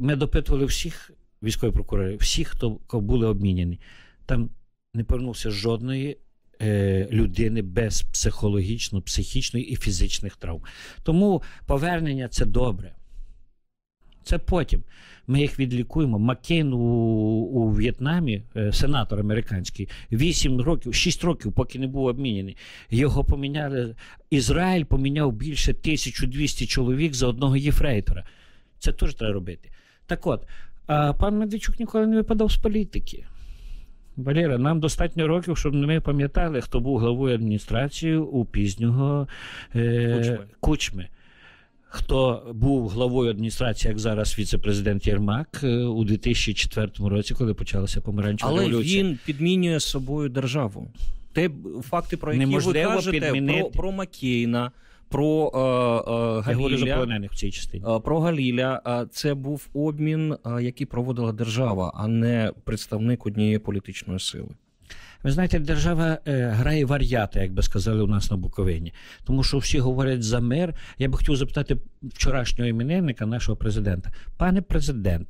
[0.00, 1.10] ми допитували всіх
[1.42, 3.80] військових прокурорів, всіх, хто були обміняні.
[4.26, 4.50] Там
[4.94, 6.18] не повернувся жодної
[6.62, 10.62] е, людини без психологічно, психічної і фізичних травм.
[11.02, 12.94] Тому повернення це добре.
[14.30, 14.82] Це потім.
[15.26, 16.18] Ми їх відлікуємо.
[16.18, 22.56] Маккейн у, у В'єтнамі, е, сенатор американський, 8 років, 6 років, поки не був обмінений.
[22.90, 23.94] Його поміняли.
[24.30, 28.24] Ізраїль поміняв більше 1200 чоловік за одного єфрейтора.
[28.78, 29.68] Це теж треба робити.
[30.06, 30.46] Так от,
[30.86, 33.24] а пан Медведчук ніколи не випадав з політики.
[34.16, 39.28] Валера, нам достатньо років, щоб ми пам'ятали, хто був главою адміністрації у пізнього
[39.74, 40.46] е, кучми.
[40.60, 41.08] кучми.
[41.92, 48.52] Хто був главою адміністрації, як зараз віце-президент Єрмак е, у 2004 році, коли почалася помаранчева
[48.52, 49.02] Але революція.
[49.04, 50.90] він підмінює собою державу.
[51.32, 51.50] Те
[51.82, 53.60] факти, про які Неможливо ви кажете, підмінити.
[53.60, 54.70] про, про Маккейна,
[55.08, 55.58] про е,
[56.12, 57.84] е, Галіля, в цій частині.
[57.88, 58.82] Е, про Галіля.
[58.86, 64.48] Е, це був обмін, який проводила держава, а не представник однієї політичної сили.
[65.22, 68.92] Ви знаєте, держава е, грає вар'ята, як би сказали у нас на Буковині.
[69.24, 70.74] Тому що всі говорять за мир.
[70.98, 74.12] Я би хотів запитати вчорашнього іменинника, нашого президента.
[74.36, 75.28] Пане президент,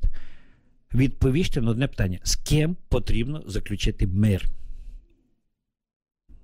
[0.93, 4.45] відповісти на одне питання: з ким потрібно заключити мир?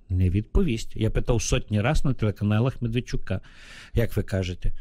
[0.08, 0.96] Не відповість.
[0.96, 3.40] Я питав сотні разів на телеканалах Медведчука,
[3.94, 4.72] як ви кажете.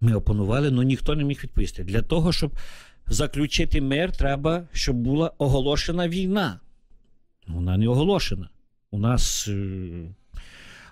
[0.00, 1.84] Ми опонували, але ніхто не міг відповісти.
[1.84, 2.52] Для того, щоб
[3.06, 6.60] заключити мир, треба, щоб була оголошена війна.
[7.54, 8.48] Вона не оголошена.
[8.90, 9.54] У нас е,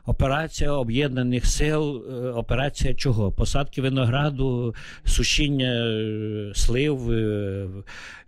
[0.07, 3.33] операція Об'єднаних сил, е, операція чого?
[3.33, 7.11] Посадки винограду, сушіння е, слив,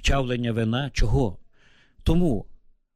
[0.03, 0.91] чавлення вина.
[0.93, 1.39] Чого?
[2.03, 2.47] Тому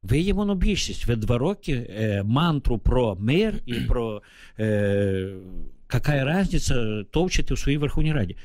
[0.03, 1.07] ви є монобільшість.
[1.07, 4.21] Ви два роки е, мантру про мир і про
[4.59, 5.29] е,
[5.93, 8.35] яка різниця товчите у своїй Верховній Раді.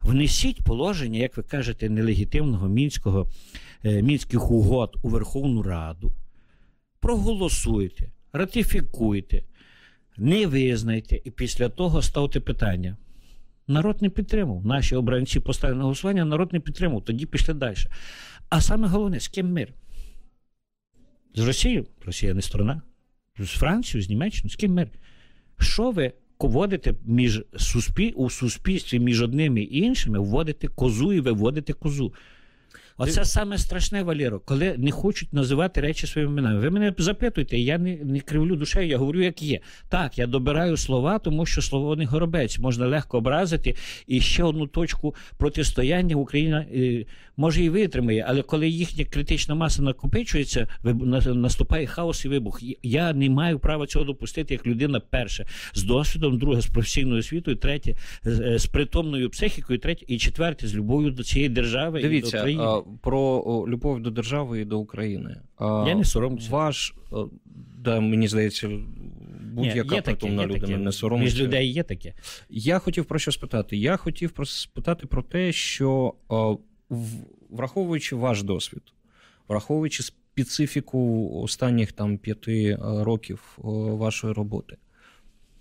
[0.00, 3.26] Внесіть положення, як ви кажете, нелегітимного мінського,
[3.84, 6.12] е, мінських угод у Верховну Раду
[7.00, 9.42] проголосуйте, ратифікуйте,
[10.16, 12.96] не визнайте і після того ставте питання.
[13.68, 14.66] Народ не підтримав.
[14.66, 17.76] Наші обранці поставили на голосування, народ не підтримав, тоді пішли далі.
[18.48, 19.74] А саме головне, з ким мир?
[21.34, 21.86] З Росією?
[22.06, 22.82] Росія не сторона.
[23.38, 24.88] З Францією, з Німеччиною, з ким мир?
[25.58, 28.12] Що ви вводите між суспіль...
[28.16, 32.14] у суспільстві між одними і іншими, вводите козу і виводите козу?
[33.02, 36.60] Оце саме страшне, Валєро, коли не хочуть називати речі своїми іменами.
[36.60, 39.60] Ви мене запитуєте, я не не кривлю душею, я говорю, як є.
[39.88, 43.74] Так, я добираю слова, тому що слово не горобець, можна легко образити.
[44.06, 47.04] І ще одну точку протистояння Україна е,
[47.40, 50.68] може і витримає, але коли їхня критична маса накопичується,
[51.34, 52.62] наступає хаос і вибух.
[52.82, 57.56] Я не маю права цього допустити як людина перша з досвідом, друге з професійною освітою,
[57.56, 62.40] третє з, з притомною психікою, третє і четверте з любов'ю до цієї держави Дивіться, і
[62.40, 62.98] до країни.
[63.02, 65.36] Про любов до держави і до України.
[65.60, 66.50] Я не соромлюся.
[66.50, 66.94] Ваш
[67.78, 68.70] да, мені здається.
[69.52, 71.34] Будь-яка притомна людина не соромиться.
[71.34, 72.14] Між людей є таке.
[72.50, 73.76] Я хотів про що спитати.
[73.76, 76.14] Я хотів про спитати про те, що
[77.50, 78.82] враховуючи ваш досвід,
[79.48, 83.58] враховуючи специфіку останніх там п'яти е, років
[83.98, 84.76] вашої роботи,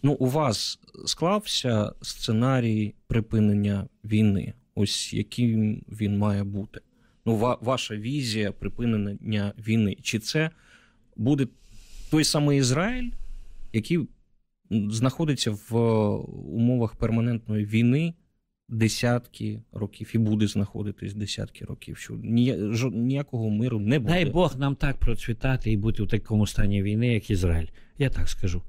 [0.03, 6.81] ну у вас склався сценарій припинення війни, ось яким він має бути.
[7.25, 9.97] Ну, ва- ваша візія припинення війни.
[10.01, 10.49] Чи це
[11.15, 11.47] буде
[12.11, 13.11] той самий Ізраїль,
[13.73, 13.99] який
[14.71, 15.75] знаходиться в
[16.55, 18.13] умовах перманентної війни
[18.69, 22.13] десятки років і буде знаходитись десятки років, що
[22.91, 24.13] ніякого миру не буде.
[24.13, 27.67] Дай Бог нам так процвітати і бути в такому стані війни, як Ізраїль.
[27.97, 28.61] Я так скажу.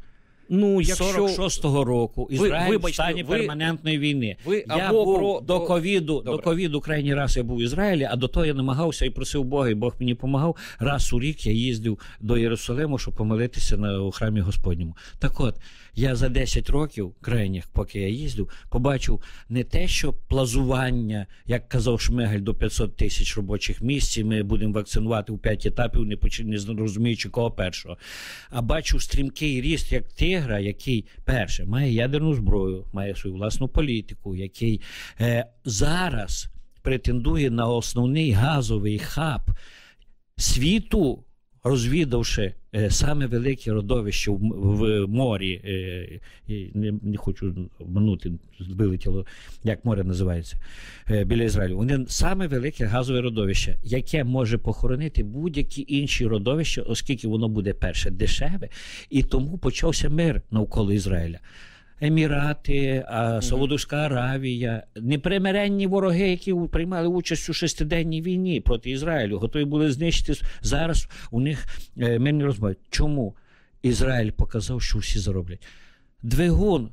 [0.52, 1.04] Ну, якщо...
[1.04, 4.36] 46-го року Ізраїль ви, в стані ви, перманентної війни.
[4.44, 5.40] Ви я або був про...
[5.40, 9.04] до ковіду, до ковіду крайній раз я був в Ізраїлі, а до того я намагався
[9.04, 10.56] і просив Бога, і Бог мені допомагав.
[10.78, 14.96] Раз у рік я їздив до Єрусалиму, щоб помолитися на у храмі Господньому.
[15.18, 15.56] Так от
[15.94, 22.00] я за 10 років крайніх, поки я їздив, побачив не те, що плазування, як казав
[22.00, 24.18] Шмегель, до 500 тисяч робочих місць.
[24.18, 26.40] і Ми будемо вакцинувати у 5 етапів, не поч...
[26.40, 27.96] не розуміючи кого першого.
[28.50, 34.36] А бачу стрімкий ріст, як тигра, який перше має ядерну зброю, має свою власну політику,
[34.36, 34.80] який
[35.20, 36.48] е, зараз
[36.82, 39.40] претендує на основний газовий хаб
[40.36, 41.24] світу,
[41.64, 42.54] розвідавши
[42.90, 44.38] саме велике родовище в,
[44.74, 46.20] в морі, е,
[46.74, 49.26] не, не хочу минути, вилетіло,
[49.64, 50.56] як море називається
[51.10, 51.76] е, біля Ізраїлю.
[51.76, 58.10] Вони саме велике газове родовище, яке може похоронити будь-які інші родовища, оскільки воно буде перше
[58.10, 58.68] дешеве,
[59.10, 61.38] і тому почався мир навколо Ізраїля.
[62.00, 63.04] Емірати,
[63.42, 70.40] Саудовська Аравія, непримиренні вороги, які приймали участь у шестиденній війні проти Ізраїлю, готові були знищити
[70.62, 71.08] зараз.
[71.30, 71.66] У них
[71.98, 72.76] е, мирні розмови.
[72.90, 73.36] Чому
[73.82, 75.66] Ізраїль показав, що всі зароблять?
[76.22, 76.90] Двигун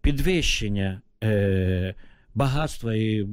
[0.00, 1.94] підвищення е,
[2.34, 3.26] багатства і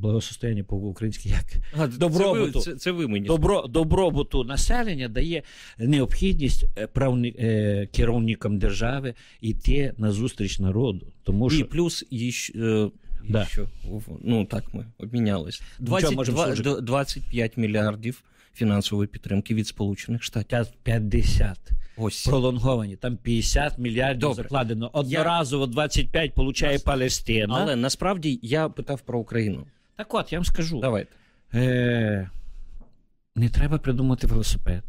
[0.00, 1.44] благосостояння по-українськи як
[1.78, 5.42] а, добробуту це, це ви мені добро, добробуту населення дає
[5.78, 11.06] необхідність е, правні, е, керівникам держави йти на зустріч народу.
[11.22, 11.60] Тому що...
[11.60, 12.90] І плюс і, е,
[13.28, 13.44] да.
[13.44, 13.68] що,
[14.22, 18.22] ну так ми обмінялись 20, 25 мільярдів
[18.54, 20.66] фінансової підтримки від Сполучених Штатів.
[20.82, 21.70] 50.
[21.96, 22.96] Ось пролонговані.
[22.96, 24.42] Там 50 мільярдів Добре.
[24.42, 24.90] закладено.
[24.92, 26.82] Одноразово 25 получає Нас...
[26.82, 27.58] Палестина.
[27.60, 29.66] Але насправді я питав про Україну.
[29.96, 30.80] Так от, я вам скажу.
[30.80, 31.10] Давайте.
[31.54, 32.30] Е,
[33.34, 34.84] Не треба придумати велосипед.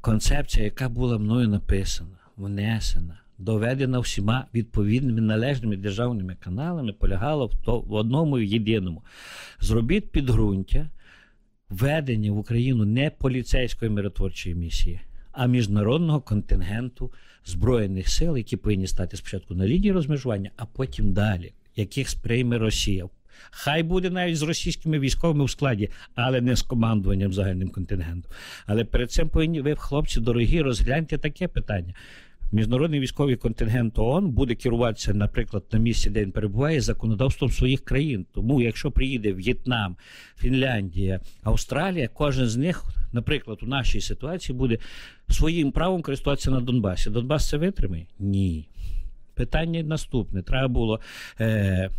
[0.00, 7.80] Концепція, яка була мною написана, внесена, доведена всіма відповідними належними державними каналами, полягала в, то,
[7.80, 9.02] в одному єдиному.
[9.60, 10.90] Зробіть підґрунтя
[11.68, 15.00] введення в Україну не поліцейської миротворчої місії,
[15.32, 17.12] а міжнародного контингенту
[17.44, 23.08] Збройних сил, які повинні стати спочатку на лінії розмежування, а потім далі, яких сприйме Росія.
[23.50, 28.32] Хай буде навіть з російськими військовими в складі, але не з командуванням загальним контингентом.
[28.66, 31.94] Але перед цим повинні ви, хлопці, дорогі, розгляньте таке питання.
[32.52, 38.26] Міжнародний військовий контингент ООН буде керуватися, наприклад, на місці, де він перебуває, законодавством своїх країн.
[38.34, 39.96] Тому, якщо приїде В'єтнам,
[40.38, 44.78] Фінляндія, Австралія, кожен з них, наприклад, у нашій ситуації буде
[45.28, 47.10] своїм правом користуватися на Донбасі.
[47.10, 48.06] Донбас це витримає?
[48.18, 48.68] Ні.
[49.34, 51.00] Питання наступне: треба було.
[51.40, 51.90] Е-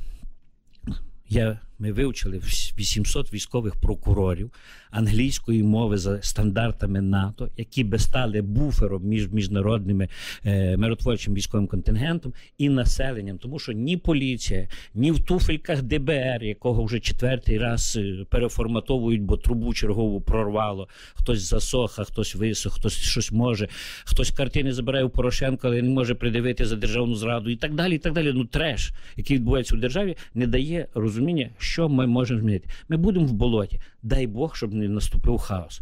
[1.29, 2.41] я, Ми вивчили
[2.77, 4.51] 800 військових прокурорів
[4.91, 10.09] англійської мови за стандартами НАТО, які би стали буфером між міжнародними
[10.45, 16.83] е, миротворчим військовим контингентом і населенням, тому що ні поліція, ні в туфельках ДБР, якого
[16.83, 22.93] вже четвертий раз е, переформатовують, бо трубу чергову прорвало, хтось засох, а хтось висох, хтось
[22.93, 23.67] щось може,
[24.05, 27.95] хтось картини забирає у Порошенка, але не може придивити за державну зраду, і так далі.
[27.95, 28.31] І так далі.
[28.33, 32.69] Ну треш, який відбувається у державі, не дає розуміння, що ми можемо змінити.
[32.89, 33.79] Ми будемо в болоті.
[34.03, 35.81] Дай Бог, щоб не наступив хаос.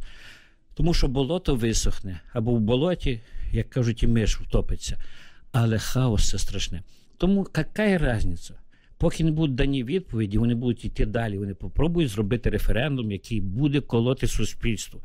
[0.74, 3.22] Тому що болото висохне, або в болоті,
[3.52, 4.98] як кажуть, і миш втопиться.
[5.52, 6.84] Але хаос це страшне.
[7.18, 8.54] Тому яка різниця?
[8.98, 11.38] Поки не будуть дані відповіді, вони будуть йти далі.
[11.38, 15.02] Вони попробують зробити референдум, який буде колоти суспільство.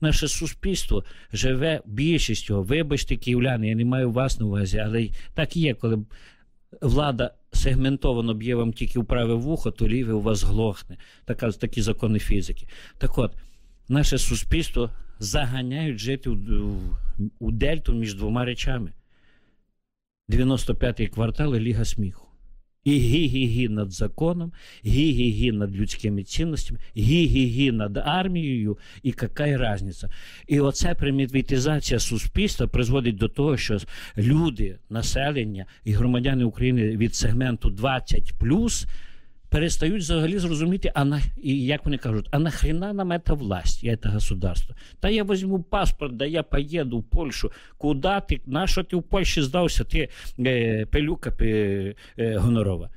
[0.00, 2.62] Наше суспільство живе більшістю.
[2.62, 5.98] Вибачте, київляни, я не маю вас на увазі, але так і є, коли
[6.80, 10.96] влада сегментовано б'є вам тільки в праве вухо, то ліве у вас глохне.
[11.24, 12.66] Така, Такі закони фізики.
[12.98, 13.36] Так от,
[13.88, 16.38] наше суспільство заганяють жити у,
[17.38, 18.92] у дельту між двома речами.
[20.28, 22.27] 95-й квартал і Ліга сміху.
[22.88, 24.52] І гі-гі-гі над законом,
[24.86, 30.10] гі-гі-гі над людськими цінностями, гі-гі-гі над армією, і яка різниця.
[30.46, 33.78] І оця примітивізація суспільства призводить до того, що
[34.18, 38.32] люди, населення і громадяни України від сегменту 20
[39.48, 43.96] перестають взагалі зрозуміти, а на і як вони кажуть, а нахрена нам эта власть, і
[44.02, 44.74] це государство?
[45.00, 47.52] Та я візьму паспорт, да я поїду в Польщу.
[47.78, 48.40] Куди ти?
[48.46, 49.84] На що ти в Польщі здався?
[49.84, 52.90] Ти е, пелюка е, гонорова?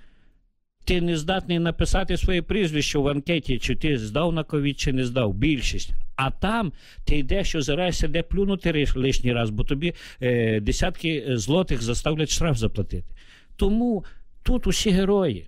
[0.85, 5.05] Ти не здатний написати своє прізвище в анкеті, чи ти здав на ковід, чи не
[5.05, 5.33] здав.
[5.33, 5.91] Більшість.
[6.15, 6.71] А там
[7.05, 13.15] ти йдеш, зараз де плюнути лишній раз, бо тобі е, десятки злотих заставлять штраф заплатити.
[13.55, 14.05] Тому
[14.43, 15.47] тут усі герої.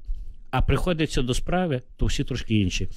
[0.53, 2.87] А приходиться до справи, то всі трошки інші.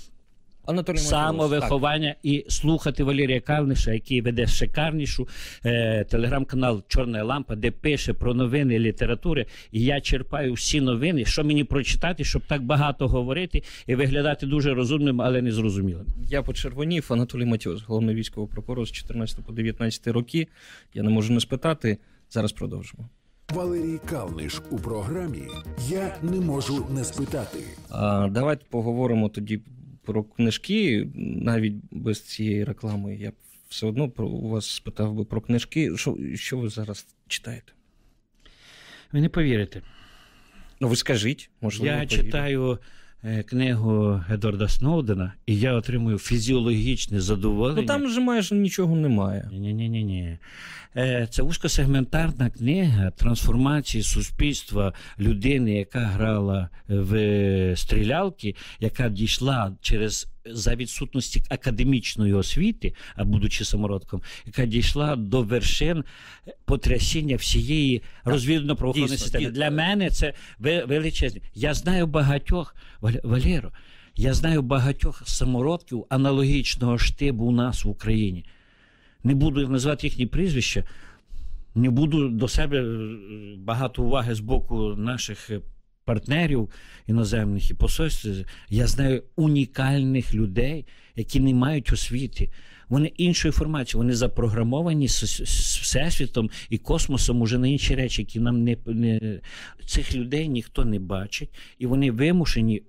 [0.66, 2.18] Анатолій Самовиховання так.
[2.22, 5.28] і слухати Валерія Калниша, який веде шикарнішу
[5.64, 9.46] е, телеграм-канал Чорна лампа, де пише про новини літератури.
[9.72, 14.74] І я черпаю всі новини, що мені прочитати, щоб так багато говорити і виглядати дуже
[14.74, 16.06] розумним, але не зрозумілим.
[16.28, 20.48] Я почервонів Анатолій Матьос, головний військовий прокурор з 14 по 19 роки.
[20.94, 21.98] Я не можу не спитати.
[22.30, 23.08] Зараз продовжимо.
[23.54, 25.42] Валерій Калниш у програмі
[25.88, 27.58] Я не можу не спитати.
[27.90, 29.60] А, Давайте поговоримо тоді
[30.04, 33.16] про книжки, навіть без цієї реклами.
[33.16, 33.32] Я
[33.68, 35.96] все одно про у вас спитав би про книжки.
[35.96, 37.72] Що що ви зараз читаєте?
[39.12, 39.82] Ви не повірите.
[40.80, 41.86] Ну, ви скажіть, можливо.
[41.96, 42.22] Я повірю.
[42.22, 42.78] читаю
[43.46, 47.80] книгу Едварда Сноудена, і я отримую фізіологічне задоволення.
[47.80, 49.50] Ну там же майже нічого немає.
[49.52, 50.38] Ні, ні, ні, ні.
[51.30, 61.42] Це вузькосегментарна книга трансформації суспільства людини, яка грала в стрілялки, яка дійшла через за відсутності
[61.48, 66.04] академічної освіти, а будучи самородком, яка дійшла до вершин
[66.64, 69.50] потрясіння всієї розвідувально-правоохоронної системи.
[69.50, 71.40] Для мене це величезне.
[71.54, 73.72] Я знаю багатьох Валєро,
[74.16, 78.44] я знаю багатьох самородків аналогічного штибу у нас в Україні.
[79.24, 80.84] Не буду називати їхні прізвища,
[81.74, 83.16] не буду до себе е,
[83.58, 85.50] багато уваги з боку наших
[86.06, 86.70] партнерів
[87.06, 88.28] іноземних і посольств.
[88.68, 90.86] Я знаю унікальних людей,
[91.16, 92.50] які не мають освіти.
[92.88, 95.22] Вони іншої формації, вони запрограмовані з,
[95.82, 99.40] всесвітом і космосом уже на інші речі, які нам не, не
[99.86, 102.82] цих людей ніхто не бачить, і вони вимушені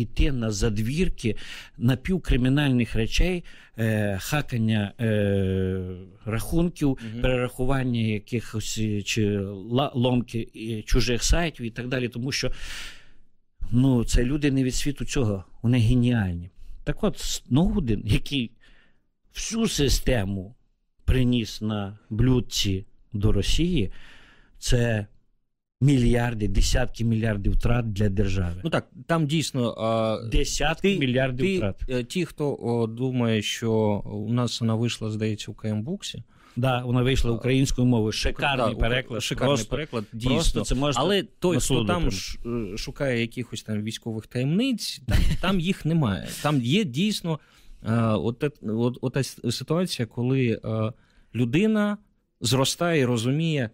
[0.00, 1.36] йти на задвірки
[1.78, 3.44] напівкримінальних речей,
[3.78, 5.80] е, хакання е,
[6.24, 7.22] рахунків, угу.
[7.22, 9.38] перерахування якихось е, чи
[9.94, 12.52] ломки е, чужих сайтів і так далі, тому що
[13.70, 16.50] ну, це люди не від світу цього, вони геніальні.
[16.84, 18.50] Так от, Сноуден, який
[19.34, 20.54] всю систему
[21.04, 23.92] приніс на блюдці до Росії,
[24.58, 25.06] це
[25.80, 28.60] мільярди, десятки мільярдів втрат для держави.
[28.64, 29.76] Ну так, там дійсно
[30.32, 31.82] десятки ти, мільярдів ти, втрат.
[31.88, 33.72] Е, ті, хто о, думає, що
[34.04, 36.22] у нас вона вийшла, здається, у КМБуксі.
[36.56, 38.12] Да, вона вийшла українською мовою.
[38.12, 39.22] Шикарний да, переклад.
[39.22, 40.34] Шикарний просто, переклад, дійсно.
[40.34, 45.60] Просто це можна Але той, хто там е, шукає якихось там військових таємниць, там, там
[45.60, 46.28] їх немає.
[46.42, 47.38] Там є дійсно
[47.82, 50.60] а, от, от, от, ситуація, коли
[51.34, 51.98] людина
[52.40, 53.70] зростає і розуміє.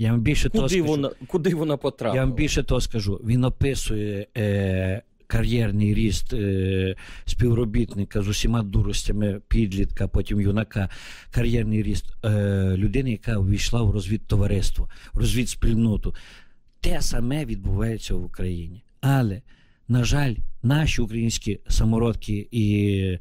[0.00, 1.26] Я вам більше куди того вона скажу.
[1.26, 2.14] куди вона потрапила?
[2.14, 3.20] Я вам більше того скажу.
[3.24, 10.88] Він описує е, кар'єрний ріст е, співробітника з усіма дуростями підлітка, потім юнака,
[11.30, 16.14] кар'єрний ріст е, людини, яка увійшла в розвідтовариство, в розвідспільноту.
[16.80, 18.84] Те саме відбувається в Україні.
[19.00, 19.42] Але,
[19.88, 23.18] на жаль, наші українські самородки і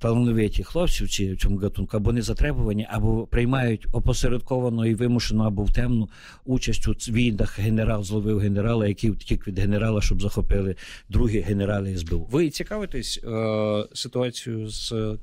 [0.00, 5.72] талановиті хлопці в цьому гатунку або не затребувані, або приймають опосередковано і вимушено або в
[5.72, 6.08] темну
[6.44, 7.58] участь у війнах.
[7.58, 10.76] Генерал зловив генерала, який втік від генерала, щоб захопили
[11.08, 12.28] другі генерали СБУ.
[12.30, 15.16] Ви цікавитесь е, ситуацією з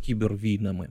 [0.00, 0.88] кібервійнами?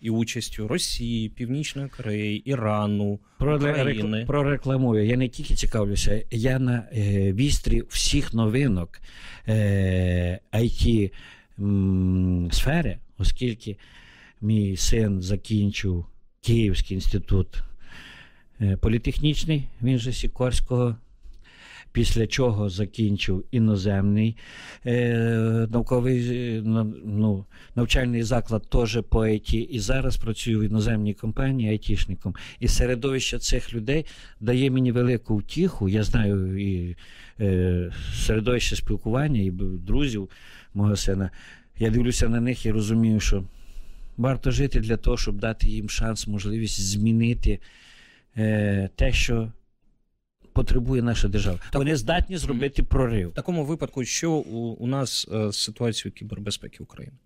[0.00, 4.24] І участю Росії, Північної Кореї, Ірану, про України.
[4.26, 5.06] прорекламую.
[5.06, 9.00] Я не тільки цікавлюся, я на е, вістрі всіх новинок
[9.48, 11.10] е, IT
[12.52, 13.76] сфери, оскільки
[14.40, 16.06] мій син закінчив
[16.40, 17.62] Київський інститут
[18.60, 20.96] е, політехнічний, він же Сікорського.
[21.92, 24.36] Після чого закінчив іноземний
[24.86, 26.20] е, науковий
[26.56, 26.62] е,
[27.04, 27.44] ну,
[27.76, 32.34] навчальний заклад теж по ІТ, і зараз працюю в іноземній компанії айтішником.
[32.60, 34.06] І середовище цих людей
[34.40, 35.88] дає мені велику втіху.
[35.88, 36.96] Я знаю і
[38.14, 39.50] середовище спілкування, і
[39.86, 40.28] друзів
[40.74, 41.30] мого сина.
[41.78, 43.44] Я дивлюся на них і розумію, що
[44.16, 47.58] варто жити для того, щоб дати їм шанс, можливість змінити
[48.36, 49.52] е, те, що
[50.52, 51.58] потребує наша держава.
[51.58, 53.28] Так, Вони здатні зробити прорив.
[53.28, 57.16] В такому випадку, що у, у нас е, з ситуацією кібербезпеки України?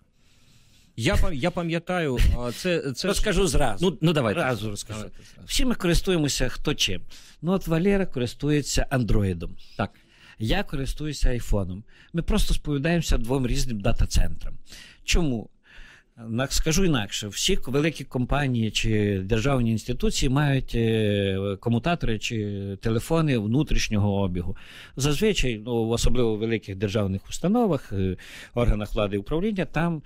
[0.97, 2.18] Я я пам'ятаю,
[2.57, 3.90] це це розкажу зразу.
[3.90, 4.99] Ну ну давайте зразу розкажу.
[4.99, 5.18] Давайте.
[5.47, 7.03] Всі ми користуємося хто чим.
[7.42, 9.57] Ну от Валера користується андроїдом.
[9.76, 9.90] Так.
[10.45, 11.84] Я користуюся айфоном.
[12.12, 14.55] Ми просто сповідаємося двом різним дата-центрам.
[15.05, 15.49] Чому?
[16.49, 24.57] Скажу інакше, всі великі компанії чи державні інституції мають е, комутатори чи телефони внутрішнього обігу.
[24.97, 28.16] Зазвичай, ну, особливо в великих державних установах, е,
[28.55, 30.03] органах влади і управління, там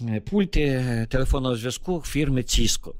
[0.00, 2.92] е, пульти телефонного зв'язку фірми Cisco.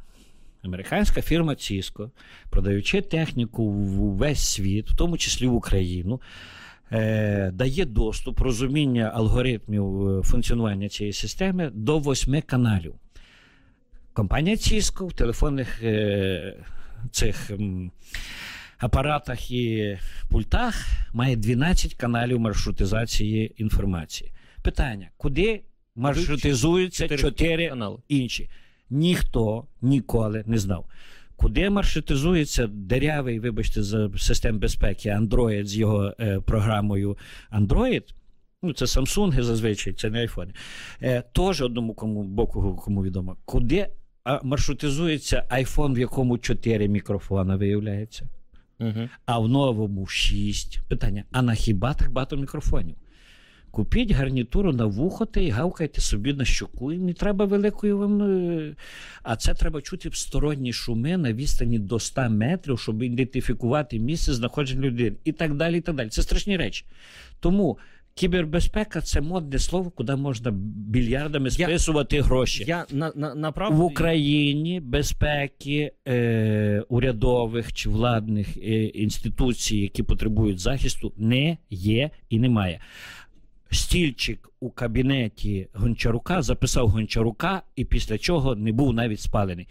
[0.62, 2.10] Американська фірма Cisco,
[2.50, 6.20] продаючи техніку в весь світ, в тому числі в Україну,
[6.92, 12.94] е, дає доступ розуміння алгоритмів е, функціонування цієї системи до восьми каналів.
[14.12, 16.56] Компанія Cisco в телефонних е,
[17.10, 17.92] цих м,
[18.78, 19.98] апаратах і
[20.30, 24.32] пультах має 12 каналів маршрутизації інформації.
[24.62, 25.62] Питання: куди
[25.94, 27.72] маршрутизуються 4
[28.08, 28.48] інші?
[28.90, 30.86] Ніхто ніколи не знав.
[31.36, 37.16] Куди маршрутизується дерявий, вибачте, за систем безпеки Android з його е, програмою
[37.52, 38.02] Android,
[38.62, 40.48] ну це Samsung зазвичай, це не iPhone,
[41.02, 43.88] е, теж одному кому боку кому відомо, куди
[44.42, 48.28] маршрутизується iPhone, в якому 4 мікрофона виявляється.
[48.80, 49.08] Угу.
[49.26, 50.80] а в новому 6.
[50.88, 52.96] Питання: а на хіба так багато мікрофонів?
[53.70, 56.92] Купіть гарнітуру на вухоти і гавкайте собі на щоку.
[56.92, 58.22] І не треба великої вам.
[58.22, 58.74] е,
[59.22, 64.82] А це треба чути сторонні шуми на відстані до 100 метрів, щоб ідентифікувати місце знаходження
[64.86, 65.16] людини.
[65.24, 65.78] І так далі.
[65.78, 66.08] і так далі.
[66.08, 66.84] Це страшні речі.
[67.40, 67.78] Тому
[68.14, 70.50] кібербезпека це модне слово, куди можна
[70.90, 72.64] більярдами Я- списувати гроші.
[72.68, 73.76] Я на, на, направду...
[73.76, 82.38] В Україні безпеки е, урядових чи владних е, інституцій, які потребують захисту, не є і
[82.38, 82.80] немає.
[83.70, 89.68] Стільчик у кабінеті Гончарука записав Гончарука, і після чого не був навіть спалений.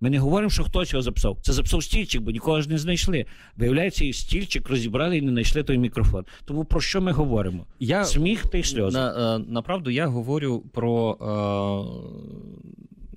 [0.00, 1.38] Ми не говоримо, що хтось його записав.
[1.42, 3.26] Це записав стільчик, бо нікого ж не знайшли.
[3.56, 6.24] Виявляється, і стільчик розібрали і не знайшли той мікрофон.
[6.44, 7.66] Тому про що ми говоримо?
[7.80, 8.98] Я Сміх та й сльози.
[8.98, 12.19] На, е, направду я говорю про е,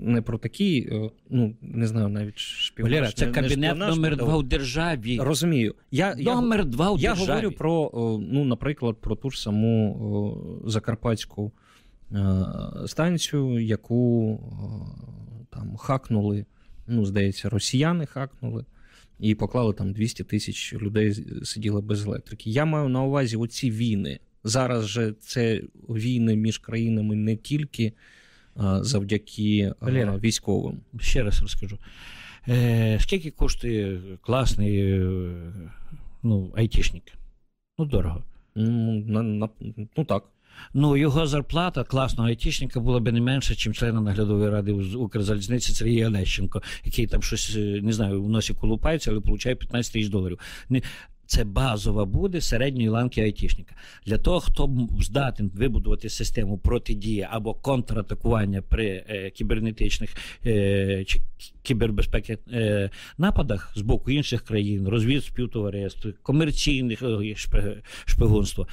[0.04, 2.94] не про такі, е, ну не знаю, навіть шпіонаж.
[2.94, 5.20] Валера, це не- не кабінет шпіонаж, номер два у державі.
[5.22, 5.76] Розумію.
[5.92, 7.30] Я, я, два у я державі.
[7.30, 11.52] говорю про, е, ну, наприклад, про ту ж саму е, закарпатську
[12.86, 14.40] станцію, яку
[15.50, 16.46] там хакнули,
[16.88, 18.66] ну, здається, росіяни хакнули.
[19.20, 22.50] І поклали там 200 тисяч людей сиділи без електрики.
[22.50, 24.20] Я маю на увазі оці війни.
[24.44, 27.94] Зараз же це війни між країнами не тільки
[28.82, 30.18] завдяки Валера.
[30.18, 30.82] військовим.
[31.00, 31.78] Ще раз розкажу.
[32.48, 35.06] Е, скільки коштує класний е,
[36.24, 37.04] ну, айтішник?
[37.78, 38.24] Ну, дорого.
[38.56, 39.50] Ну, на, на,
[39.98, 40.24] ну так.
[40.74, 46.08] Ну, його зарплата класного айтішника була б не менше, ніж члена наглядової ради Укрзалізниці Сергія
[46.08, 50.40] Олещенко, який там щось, е, не знаю, в носі колупається, але получає 15 тисяч доларів.
[50.70, 50.82] Не-
[51.26, 53.76] Це базова буде середньої ланки айтішника.
[54.06, 60.16] Для того, хто здатен вибудувати систему протидії або контратакування при е, кібернетичних
[60.46, 61.20] е, чи
[61.62, 67.36] кібербезпеки е, нападах з боку інших країн, розвід співтовариств, комерційних е,
[68.06, 68.68] шпигунства.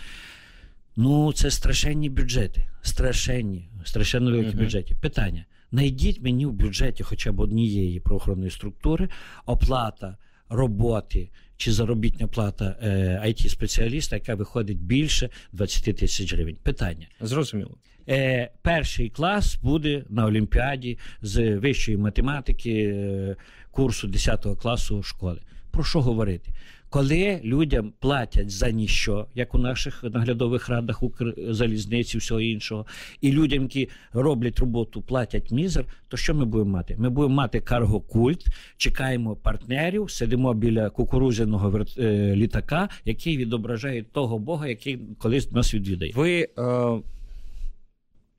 [0.97, 2.67] Ну, це страшенні бюджети.
[2.83, 4.59] Страшенні, страшенно великі Мгм.
[4.59, 4.95] бюджети.
[5.01, 9.09] Питання: найдіть мені в бюджеті хоча б однієї правоохоронної структури
[9.47, 10.17] оплата
[10.49, 11.31] роботи
[11.61, 12.89] чи заробітня плата е,
[13.27, 16.57] IT-спеціаліста, яка виходить більше 20 тисяч гривень.
[16.63, 17.07] Питання.
[17.21, 17.77] Зрозуміло.
[18.09, 23.37] Е, перший клас буде на Олімпіаді з вищої математики е,
[23.71, 25.41] курсу 10 класу школи.
[25.71, 26.51] Про що говорити?
[26.91, 32.87] Коли людям платять за ніщо, як у наших наглядових радах Укрзалізниці, всього іншого,
[33.21, 36.97] і людям, які роблять роботу, платять мізер, то що ми будемо мати?
[36.99, 44.69] Ми будемо мати каргокульт, чекаємо партнерів, сидимо біля кукурузяного е, літака, який відображає того Бога,
[44.69, 46.13] який колись нас відвідає.
[46.15, 47.01] Ви е,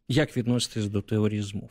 [0.08, 1.70] як відноситесь до теорії змов?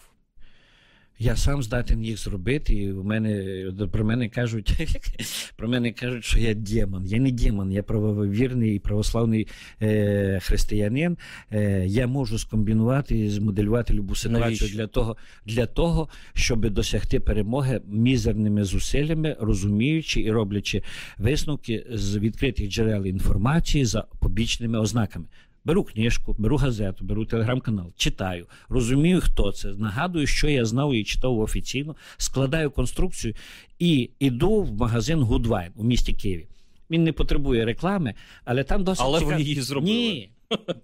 [1.22, 4.72] Я сам здатен їх зробити, і в мене про мене кажуть,
[5.56, 7.06] про мене кажуть, що я демон.
[7.06, 9.48] Я не демон, я правовірний і православний
[9.82, 11.16] е, християнин.
[11.52, 14.76] Е, я можу скомбінувати і змоделювати любу ситуацію Навіщо?
[14.76, 15.16] для того,
[15.46, 20.82] для того, щоб досягти перемоги мізерними зусиллями, розуміючи і роблячи
[21.18, 25.26] висновки з відкритих джерел інформації за побічними ознаками.
[25.64, 31.04] Беру книжку, беру газету, беру телеграм-канал, читаю, розумію, хто це, нагадую, що я знав і
[31.04, 33.34] читав офіційно, складаю конструкцію
[33.78, 36.46] і йду в магазин Гудвайн у місті Києві.
[36.90, 39.40] Він не потребує реклами, але там досить Але ви цікаво.
[39.40, 39.92] її зробили.
[39.92, 40.30] Ні.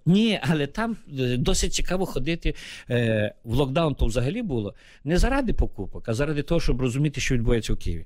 [0.05, 2.55] Ні, але там е, досить цікаво ходити
[2.89, 4.73] е, в локдаун, то взагалі було
[5.03, 8.05] не заради покупок, а заради того, щоб розуміти, що відбувається у Києві.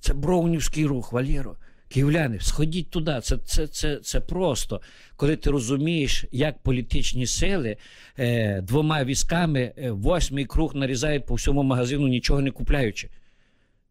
[0.00, 1.56] Це броунівський рух, Валєро.
[1.92, 3.20] Київляни, сходіть туди.
[3.22, 4.80] Це, це, це, це просто,
[5.16, 7.76] коли ти розумієш, як політичні сили
[8.18, 13.08] е, двома візками е, восьмий круг нарізають по всьому магазину, нічого не купляючи.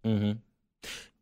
[0.04, 0.36] Угу.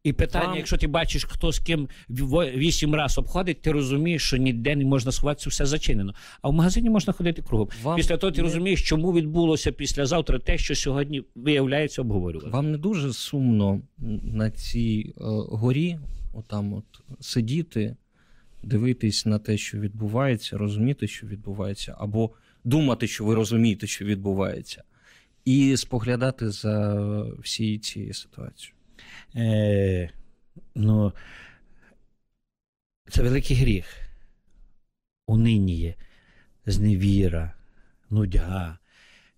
[0.03, 4.37] І питання, Вам- якщо ти бачиш, хто з ким вісім раз обходить, ти розумієш, що
[4.37, 6.13] ніде не можна сховатися, все зачинено.
[6.41, 7.69] А в магазині можна ходити кругом.
[7.83, 12.49] Вам Після того ти не- розумієш, чому відбулося післязавтра те, що сьогодні виявляється обговорювати.
[12.51, 13.81] Вам не дуже сумно
[14.23, 15.99] на цій е, горі,
[16.33, 16.85] отам от
[17.19, 17.95] сидіти,
[18.63, 22.29] дивитись на те, що відбувається, розуміти, що відбувається, або
[22.63, 24.83] думати, що ви розумієте, що відбувається,
[25.45, 27.01] і споглядати за
[27.39, 28.78] всією цією ситуацією.
[29.35, 30.09] Е,
[30.75, 31.13] ну,
[33.09, 33.85] це великий гріх.
[35.27, 35.95] Униніє,
[36.65, 37.53] зневіра,
[38.09, 38.77] нудьга.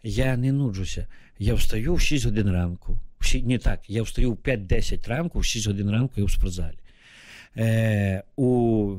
[0.04, 1.08] Я не нуджуся.
[1.40, 3.00] Я встаю в 6 годин ранку.
[3.20, 6.32] В ші- Ні так, я встаю в 5-10 ранку, в 6 годин ранку я в
[6.32, 6.78] спортзалі.
[7.58, 8.96] Е, у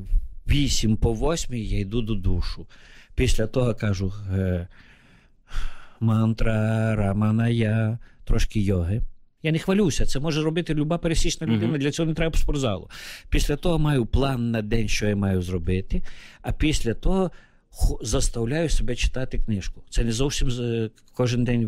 [0.47, 2.67] 8 по 8 я йду до душу.
[3.15, 4.67] Після того кажу е,
[5.99, 9.01] мантра, раманая, трошки йоги.
[9.43, 10.05] Я не хвалюся.
[10.05, 11.77] Це може робити люба пересічна людина.
[11.77, 12.89] Для цього не треба спортзалу.
[13.29, 16.01] Після того маю план на день, що я маю зробити.
[16.41, 17.31] А після того
[18.01, 19.83] заставляю себе читати книжку.
[19.89, 20.49] Це не зовсім
[21.13, 21.65] кожен день е,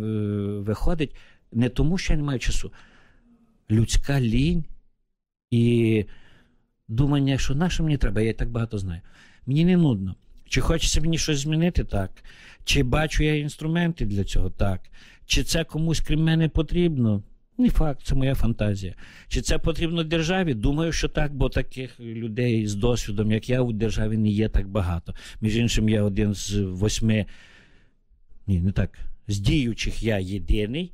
[0.60, 1.16] виходить.
[1.52, 2.72] Не тому, що я не маю часу.
[3.72, 4.66] Людська лінь
[5.52, 6.06] і
[6.88, 9.02] думання, що на що мені треба, я і так багато знаю.
[9.46, 10.16] Мені не нудно.
[10.50, 11.84] Чи хочеться мені щось змінити?
[11.84, 12.12] Так.
[12.64, 14.50] Чи бачу я інструменти для цього?
[14.50, 14.82] Так.
[15.26, 17.24] Чи це комусь крім мене потрібно?
[17.58, 18.96] Не факт, це моя фантазія.
[19.28, 20.54] Чи це потрібно державі?
[20.54, 24.68] Думаю, що так, бо таких людей з досвідом, як я, у державі не є так
[24.68, 25.16] багато.
[25.42, 27.26] Між іншим, я один з восьми,
[28.48, 30.92] ні, не так, з діючих я єдиний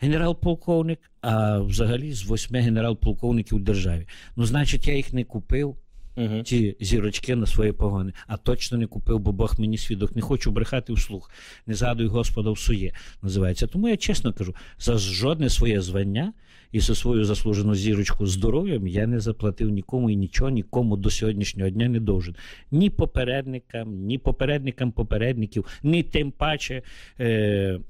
[0.00, 4.06] генерал-полковник, а взагалі з восьми генерал-полковників у державі.
[4.36, 5.76] Ну, значить, я їх не купив
[6.18, 6.42] угу.
[6.42, 8.12] ті зірочки на свої погони.
[8.26, 10.16] А точно не купив, бо Бог мені свідок.
[10.16, 11.30] Не хочу брехати вслух.
[11.66, 12.92] Не згадую Господа в сує,
[13.22, 13.66] називається.
[13.66, 16.32] Тому я чесно кажу, за жодне своє звання
[16.72, 21.70] і за свою заслужену зірочку здоров'ям я не заплатив нікому і нічого, нікому до сьогоднішнього
[21.70, 22.34] дня не довжен.
[22.70, 26.82] Ні попередникам, ні попередникам попередників, ні тим паче.
[27.20, 27.80] Е-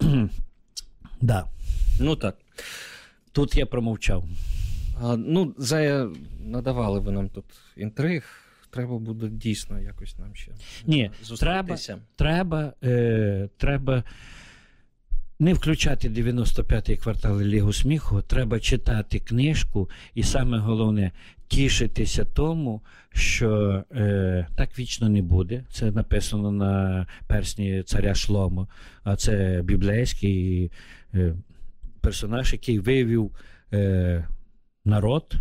[1.20, 1.44] да.
[2.00, 2.36] Ну так.
[3.32, 4.24] Тут я промовчав.
[5.02, 7.44] А, Ну, Зая, надавали ви нам тут
[7.76, 8.24] інтриг.
[8.70, 10.52] Треба буде дійсно якось нам ще
[10.86, 11.98] Ні, зустрітися.
[12.16, 14.04] Треба, треба, е, треба
[15.38, 21.12] не включати 95-й квартал Лігу сміху, треба читати книжку, і саме головне
[21.48, 22.80] тішитися тому,
[23.12, 25.64] що е, так вічно не буде.
[25.72, 28.68] Це написано на персні царя Шлому,
[29.04, 30.70] а це біблейський
[31.14, 31.34] е,
[32.00, 33.30] персонаж, який вивів.
[33.72, 34.24] Е,
[34.88, 35.34] народ.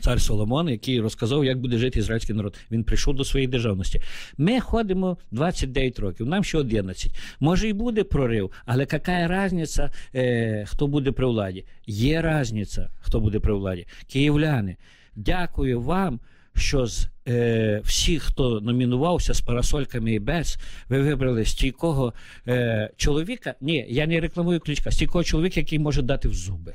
[0.00, 2.58] Цар Соломон, який розказав, як буде жити ізраїльський народ.
[2.70, 4.00] Він прийшов до своєї державності.
[4.38, 7.16] Ми ходимо 29 років, нам ще 11.
[7.40, 11.64] Може і буде прорив, але яка різниця, е, хто буде при владі?
[11.86, 13.86] Є різниця, хто буде при владі.
[14.06, 14.76] Київляни,
[15.16, 16.20] дякую вам,
[16.54, 22.12] що з е, всіх, хто номінувався з парасольками і без, ви вибрали стійкого
[22.48, 23.54] е, чоловіка.
[23.60, 26.74] Ні, я не рекламую ключка, стійкого чоловіка, який може дати в зуби.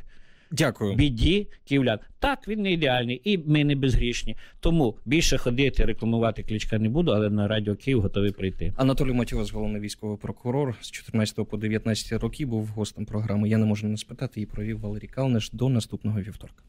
[0.51, 0.95] Дякую.
[0.95, 1.99] біді київлян.
[2.19, 4.35] Так, він не ідеальний, і ми не безгрішні.
[4.59, 8.73] Тому більше ходити, рекламувати кличка не буду, але на радіо Київ готовий прийти.
[8.75, 13.49] Анатолій Матіос, головний військовий прокурор з 14 по 19 років, був гостем програми.
[13.49, 16.63] Я не можу не спитати і провів Валерій Калнеш до наступного вівторка.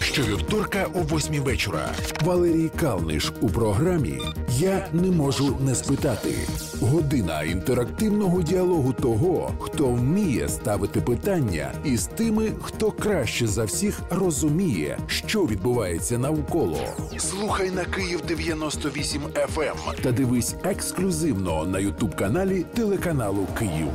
[0.00, 1.88] Щовівторка о восьмій вечора.
[2.24, 4.18] Валерій Калниш у програмі
[4.58, 6.34] Я не можу не спитати.
[6.80, 14.98] Година інтерактивного діалогу того, хто вміє ставити питання, із тими, хто краще за всіх розуміє,
[15.06, 16.80] що відбувається навколо.
[17.18, 23.88] Слухай на Київ 98 FM ем та дивись ексклюзивно на Ютуб каналі телеканалу Київ.